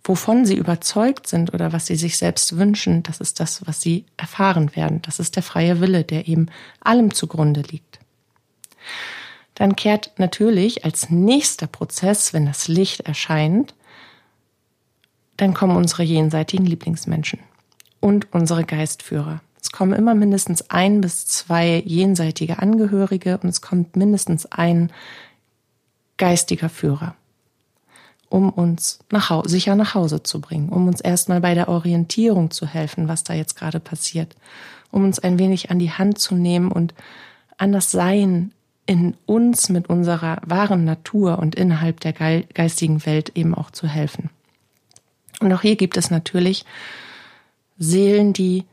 wovon 0.04 0.46
sie 0.46 0.56
überzeugt 0.56 1.28
sind 1.28 1.54
oder 1.54 1.74
was 1.74 1.88
sie 1.88 1.96
sich 1.96 2.18
selbst 2.18 2.58
wünschen, 2.58 3.02
das 3.04 3.20
ist 3.20 3.40
das, 3.40 3.66
was 3.66 3.82
sie 3.82 4.06
erfahren 4.18 4.76
werden. 4.76 5.02
Das 5.02 5.20
ist 5.20 5.36
der 5.36 5.44
freie 5.44 5.80
Wille, 5.80 6.04
der 6.04 6.28
eben 6.28 6.48
allem 6.82 7.14
zugrunde 7.14 7.62
liegt. 7.62 8.00
Dann 9.56 9.76
kehrt 9.76 10.12
natürlich 10.18 10.86
als 10.86 11.10
nächster 11.10 11.68
Prozess, 11.68 12.34
wenn 12.34 12.46
das 12.46 12.68
Licht 12.68 13.02
erscheint, 13.02 13.74
dann 15.38 15.54
kommen 15.54 15.76
unsere 15.76 16.04
jenseitigen 16.04 16.66
Lieblingsmenschen 16.66 17.40
und 18.00 18.32
unsere 18.32 18.64
Geistführer. 18.64 19.42
Es 19.60 19.72
kommen 19.72 19.94
immer 19.94 20.16
mindestens 20.16 20.70
ein 20.70 21.02
bis 21.02 21.28
zwei 21.28 21.82
jenseitige 21.86 22.60
Angehörige 22.60 23.40
und 23.42 23.50
es 23.50 23.62
kommt 23.62 23.96
mindestens 23.96 24.46
ein 24.46 24.92
geistiger 26.18 26.70
Führer 26.70 27.16
um 28.32 28.50
uns 28.50 29.00
nach, 29.12 29.44
sicher 29.46 29.76
nach 29.76 29.94
Hause 29.94 30.24
zu 30.24 30.40
bringen, 30.40 30.70
um 30.70 30.88
uns 30.88 31.02
erstmal 31.02 31.42
bei 31.42 31.54
der 31.54 31.68
Orientierung 31.68 32.50
zu 32.50 32.66
helfen, 32.66 33.10
was 33.10 33.26
da 33.26 33.34
jetzt 33.34 33.58
gerade 33.58 33.82
passiert, 33.82 34.36
um 34.90 35.04
uns 35.04 35.20
ein 35.20 35.38
wenig 35.38 35.70
an 35.70 35.80
die 35.80 35.92
Hand 35.92 36.18
zu 36.18 36.34
nehmen 36.34 36.72
und 36.72 36.94
an 37.58 37.74
das 37.74 37.92
Sein 37.92 38.54
in 38.92 39.16
uns 39.26 39.70
mit 39.70 39.90
unserer 39.90 40.42
wahren 40.46 40.84
Natur 40.84 41.40
und 41.40 41.56
innerhalb 41.56 42.02
der 42.02 42.12
geistigen 42.12 43.06
Welt 43.06 43.32
eben 43.36 43.56
auch 43.56 43.72
zu 43.72 43.88
helfen. 43.88 44.30
Und 45.40 45.54
auch 45.54 45.62
hier 45.62 45.78
gibt 45.78 45.96
es 45.96 46.12
natürlich 46.12 46.66
Seelen, 47.78 48.34
die 48.34 48.66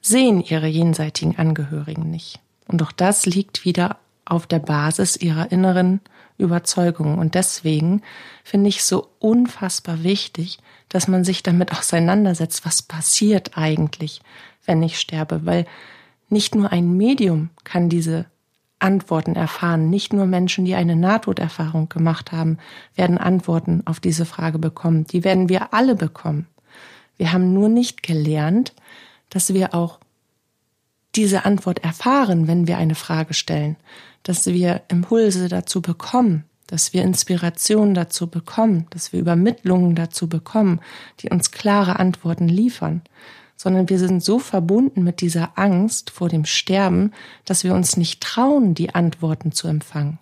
sehen 0.00 0.40
ihre 0.40 0.66
jenseitigen 0.66 1.36
Angehörigen 1.36 2.10
nicht. 2.10 2.40
Und 2.66 2.82
auch 2.82 2.90
das 2.90 3.26
liegt 3.26 3.66
wieder 3.66 3.98
auf 4.24 4.46
der 4.46 4.60
Basis 4.60 5.14
ihrer 5.18 5.52
inneren 5.52 6.00
Überzeugung. 6.38 7.18
Und 7.18 7.34
deswegen 7.34 8.00
finde 8.44 8.70
ich 8.70 8.82
so 8.82 9.10
unfassbar 9.18 10.02
wichtig, 10.02 10.58
dass 10.88 11.06
man 11.06 11.22
sich 11.22 11.42
damit 11.42 11.72
auseinandersetzt, 11.72 12.64
was 12.64 12.80
passiert 12.80 13.58
eigentlich, 13.58 14.22
wenn 14.64 14.82
ich 14.82 14.98
sterbe, 14.98 15.44
weil 15.44 15.66
nicht 16.30 16.54
nur 16.54 16.72
ein 16.72 16.96
Medium 16.96 17.50
kann 17.62 17.90
diese 17.90 18.24
Antworten 18.78 19.34
erfahren. 19.34 19.90
Nicht 19.90 20.12
nur 20.12 20.26
Menschen, 20.26 20.64
die 20.64 20.74
eine 20.74 20.96
Nahtoderfahrung 20.96 21.88
gemacht 21.88 22.32
haben, 22.32 22.58
werden 22.94 23.18
Antworten 23.18 23.82
auf 23.86 24.00
diese 24.00 24.26
Frage 24.26 24.58
bekommen. 24.58 25.04
Die 25.06 25.24
werden 25.24 25.48
wir 25.48 25.72
alle 25.72 25.94
bekommen. 25.94 26.46
Wir 27.16 27.32
haben 27.32 27.52
nur 27.52 27.68
nicht 27.68 28.02
gelernt, 28.02 28.74
dass 29.30 29.54
wir 29.54 29.74
auch 29.74 29.98
diese 31.14 31.46
Antwort 31.46 31.82
erfahren, 31.82 32.46
wenn 32.46 32.66
wir 32.66 32.76
eine 32.76 32.94
Frage 32.94 33.32
stellen 33.32 33.76
dass 34.26 34.46
wir 34.46 34.82
Impulse 34.88 35.48
dazu 35.48 35.80
bekommen, 35.80 36.44
dass 36.66 36.92
wir 36.92 37.02
Inspiration 37.02 37.94
dazu 37.94 38.26
bekommen, 38.26 38.88
dass 38.90 39.12
wir 39.12 39.20
Übermittlungen 39.20 39.94
dazu 39.94 40.28
bekommen, 40.28 40.80
die 41.20 41.30
uns 41.30 41.52
klare 41.52 42.00
Antworten 42.00 42.48
liefern, 42.48 43.02
sondern 43.56 43.88
wir 43.88 43.98
sind 43.98 44.22
so 44.22 44.38
verbunden 44.38 45.02
mit 45.02 45.20
dieser 45.20 45.58
Angst 45.58 46.10
vor 46.10 46.28
dem 46.28 46.44
Sterben, 46.44 47.12
dass 47.44 47.64
wir 47.64 47.74
uns 47.74 47.96
nicht 47.96 48.20
trauen, 48.20 48.74
die 48.74 48.94
Antworten 48.94 49.52
zu 49.52 49.66
empfangen. 49.66 50.18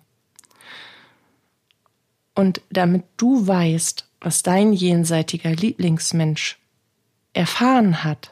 Und 2.33 2.61
damit 2.69 3.03
du 3.17 3.45
weißt, 3.45 4.07
was 4.21 4.41
dein 4.43 4.73
jenseitiger 4.73 5.51
Lieblingsmensch 5.51 6.57
erfahren 7.33 8.03
hat 8.03 8.31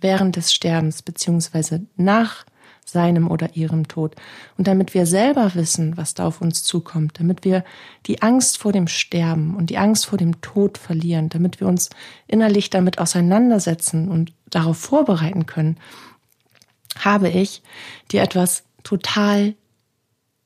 während 0.00 0.36
des 0.36 0.52
Sterbens 0.52 1.02
beziehungsweise 1.02 1.84
nach 1.96 2.44
seinem 2.90 3.30
oder 3.30 3.56
ihrem 3.56 3.88
Tod. 3.88 4.16
Und 4.56 4.66
damit 4.66 4.94
wir 4.94 5.06
selber 5.06 5.54
wissen, 5.54 5.96
was 5.96 6.14
da 6.14 6.26
auf 6.26 6.40
uns 6.40 6.62
zukommt, 6.62 7.18
damit 7.18 7.44
wir 7.44 7.64
die 8.06 8.22
Angst 8.22 8.58
vor 8.58 8.72
dem 8.72 8.88
Sterben 8.88 9.56
und 9.56 9.70
die 9.70 9.78
Angst 9.78 10.06
vor 10.06 10.18
dem 10.18 10.40
Tod 10.40 10.78
verlieren, 10.78 11.28
damit 11.28 11.60
wir 11.60 11.66
uns 11.66 11.90
innerlich 12.26 12.70
damit 12.70 12.98
auseinandersetzen 12.98 14.08
und 14.08 14.32
darauf 14.50 14.78
vorbereiten 14.78 15.46
können, 15.46 15.78
habe 16.98 17.28
ich 17.28 17.62
dir 18.10 18.22
etwas 18.22 18.64
total 18.82 19.54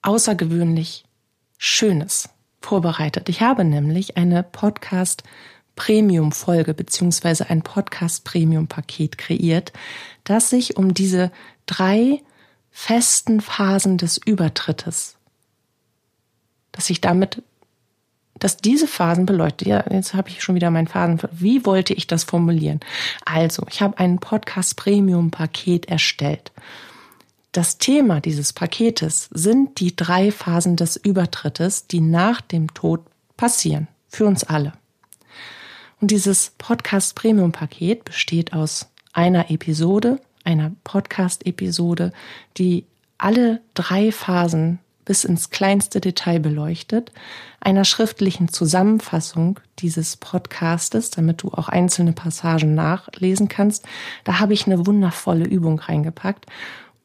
außergewöhnlich 0.03 1.05
Schönes 1.59 2.29
vorbereitet. 2.61 3.29
Ich 3.29 3.41
habe 3.41 3.65
nämlich 3.65 4.17
eine 4.17 4.43
Podcast 4.43 5.23
Premium 5.77 6.33
Folge 6.33 6.75
beziehungsweise 6.75 7.51
ein 7.51 7.63
Podcast 7.63 8.25
Premium 8.25 8.69
Paket 8.69 9.19
kreiert, 9.19 9.73
das 10.25 10.51
sich 10.51 10.77
um 10.77 10.95
diese 10.95 11.33
drei 11.67 12.23
festen 12.77 13.41
Phasen 13.41 13.97
des 13.97 14.19
Übertrittes, 14.19 15.15
dass 16.73 16.91
ich 16.91 17.01
damit, 17.01 17.41
dass 18.41 18.57
diese 18.57 18.89
Phasen 18.89 19.27
beleuchtet. 19.27 19.69
Ja, 19.69 19.85
jetzt 19.91 20.13
habe 20.13 20.29
ich 20.29 20.43
schon 20.43 20.57
wieder 20.57 20.71
meinen 20.71 20.89
Phasen. 20.89 21.21
Wie 21.31 21.65
wollte 21.65 21.95
ich 21.95 22.09
das 22.09 22.25
formulieren? 22.25 22.81
Also, 23.25 23.65
ich 23.71 23.81
habe 23.81 23.97
ein 23.99 24.19
Podcast 24.19 24.77
Premium 24.77 25.31
Paket 25.31 25.87
erstellt. 25.89 26.51
Das 27.53 27.79
Thema 27.79 28.21
dieses 28.21 28.53
Paketes 28.53 29.31
sind 29.33 29.79
die 29.79 29.95
drei 29.95 30.33
Phasen 30.33 30.75
des 30.75 30.97
Übertrittes, 30.97 31.87
die 31.87 32.01
nach 32.01 32.41
dem 32.41 32.75
Tod 32.75 33.01
passieren. 33.37 33.87
Für 34.09 34.27
uns 34.27 34.43
alle. 34.43 34.73
Und 36.01 36.11
dieses 36.11 36.53
Podcast 36.59 37.15
Premium 37.15 37.53
Paket 37.53 38.05
besteht 38.05 38.53
aus 38.53 38.89
einer 39.13 39.51
Episode, 39.51 40.21
einer 40.45 40.73
Podcast-Episode, 40.85 42.13
die 42.57 42.85
alle 43.19 43.61
drei 43.75 44.13
Phasen 44.13 44.79
bis 45.05 45.25
ins 45.25 45.51
kleinste 45.51 46.01
Detail 46.01 46.41
beleuchtet, 46.41 47.13
einer 47.61 47.85
schriftlichen 47.85 48.49
Zusammenfassung 48.49 49.61
dieses 49.79 50.17
Podcastes, 50.17 51.11
damit 51.11 51.43
du 51.43 51.49
auch 51.49 51.69
einzelne 51.69 52.13
Passagen 52.13 52.75
nachlesen 52.75 53.49
kannst. 53.49 53.85
Da 54.25 54.41
habe 54.41 54.55
ich 54.55 54.67
eine 54.67 54.87
wundervolle 54.87 55.45
Übung 55.45 55.79
reingepackt 55.79 56.47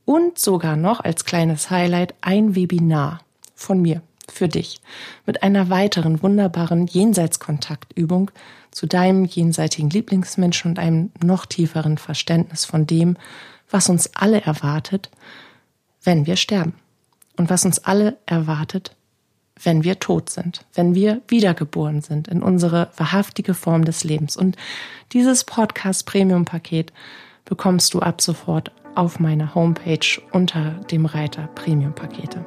und 0.05 0.39
sogar 0.39 0.75
noch 0.75 1.01
als 1.01 1.25
kleines 1.25 1.69
Highlight 1.69 2.15
ein 2.21 2.55
Webinar 2.55 3.19
von 3.53 3.81
mir 3.81 4.01
für 4.31 4.47
dich 4.47 4.79
mit 5.25 5.43
einer 5.43 5.69
weiteren 5.69 6.21
wunderbaren 6.21 6.87
Jenseitskontaktübung 6.87 8.31
zu 8.71 8.85
deinem 8.85 9.25
jenseitigen 9.25 9.89
Lieblingsmenschen 9.89 10.71
und 10.71 10.79
einem 10.79 11.11
noch 11.23 11.45
tieferen 11.45 11.97
Verständnis 11.97 12.65
von 12.65 12.85
dem, 12.87 13.17
was 13.69 13.89
uns 13.89 14.15
alle 14.15 14.41
erwartet, 14.41 15.09
wenn 16.03 16.25
wir 16.25 16.35
sterben 16.35 16.73
und 17.37 17.49
was 17.49 17.65
uns 17.65 17.79
alle 17.79 18.17
erwartet, 18.25 18.95
wenn 19.61 19.83
wir 19.83 19.99
tot 19.99 20.29
sind, 20.29 20.65
wenn 20.73 20.95
wir 20.95 21.21
wiedergeboren 21.27 22.01
sind 22.01 22.27
in 22.27 22.41
unsere 22.41 22.89
wahrhaftige 22.95 23.53
Form 23.53 23.83
des 23.83 24.03
Lebens. 24.03 24.37
Und 24.37 24.55
dieses 25.11 25.43
Podcast 25.43 26.05
Premium 26.05 26.45
Paket 26.45 26.93
bekommst 27.45 27.93
du 27.93 27.99
ab 27.99 28.21
sofort 28.21 28.71
auf 28.95 29.19
meiner 29.19 29.53
Homepage 29.55 30.21
unter 30.31 30.71
dem 30.91 31.05
Reiter 31.05 31.47
Premium 31.55 31.93
Pakete. 31.93 32.45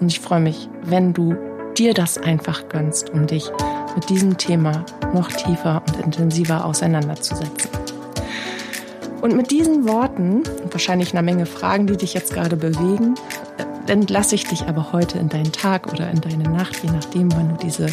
Und 0.00 0.08
ich 0.08 0.20
freue 0.20 0.40
mich, 0.40 0.68
wenn 0.82 1.12
du 1.12 1.36
dir 1.76 1.94
das 1.94 2.18
einfach 2.18 2.68
gönnst, 2.68 3.10
um 3.10 3.26
dich 3.26 3.50
mit 3.94 4.08
diesem 4.08 4.38
Thema 4.38 4.84
noch 5.14 5.30
tiefer 5.30 5.82
und 5.86 6.04
intensiver 6.04 6.64
auseinanderzusetzen. 6.64 7.70
Und 9.20 9.36
mit 9.36 9.52
diesen 9.52 9.86
Worten 9.88 10.42
und 10.64 10.72
wahrscheinlich 10.72 11.12
einer 11.12 11.22
Menge 11.22 11.46
Fragen, 11.46 11.86
die 11.86 11.96
dich 11.96 12.12
jetzt 12.12 12.34
gerade 12.34 12.56
bewegen, 12.56 13.14
äh, 13.86 13.92
entlasse 13.92 14.34
ich 14.34 14.46
dich 14.46 14.66
aber 14.66 14.92
heute 14.92 15.18
in 15.18 15.28
deinen 15.28 15.52
Tag 15.52 15.92
oder 15.92 16.10
in 16.10 16.20
deine 16.20 16.50
Nacht, 16.50 16.82
je 16.82 16.90
nachdem, 16.90 17.32
wann 17.32 17.50
du 17.50 17.56
diese 17.64 17.86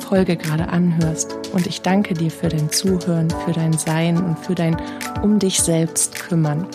Folge 0.00 0.36
gerade 0.36 0.68
anhörst. 0.68 1.34
Und 1.52 1.66
ich 1.66 1.82
danke 1.82 2.14
dir 2.14 2.30
für 2.30 2.48
dein 2.48 2.70
Zuhören, 2.70 3.28
für 3.44 3.52
dein 3.52 3.74
Sein 3.74 4.16
und 4.16 4.38
für 4.38 4.54
dein 4.54 4.76
um 5.22 5.38
dich 5.38 5.60
selbst 5.60 6.14
kümmern. 6.14 6.66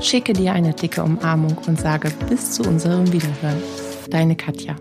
Schicke 0.00 0.32
dir 0.32 0.52
eine 0.52 0.72
dicke 0.72 1.02
Umarmung 1.02 1.56
und 1.66 1.80
sage 1.80 2.10
bis 2.28 2.52
zu 2.52 2.62
unserem 2.62 3.12
Wiederhören. 3.12 3.62
Deine 4.10 4.36
Katja. 4.36 4.76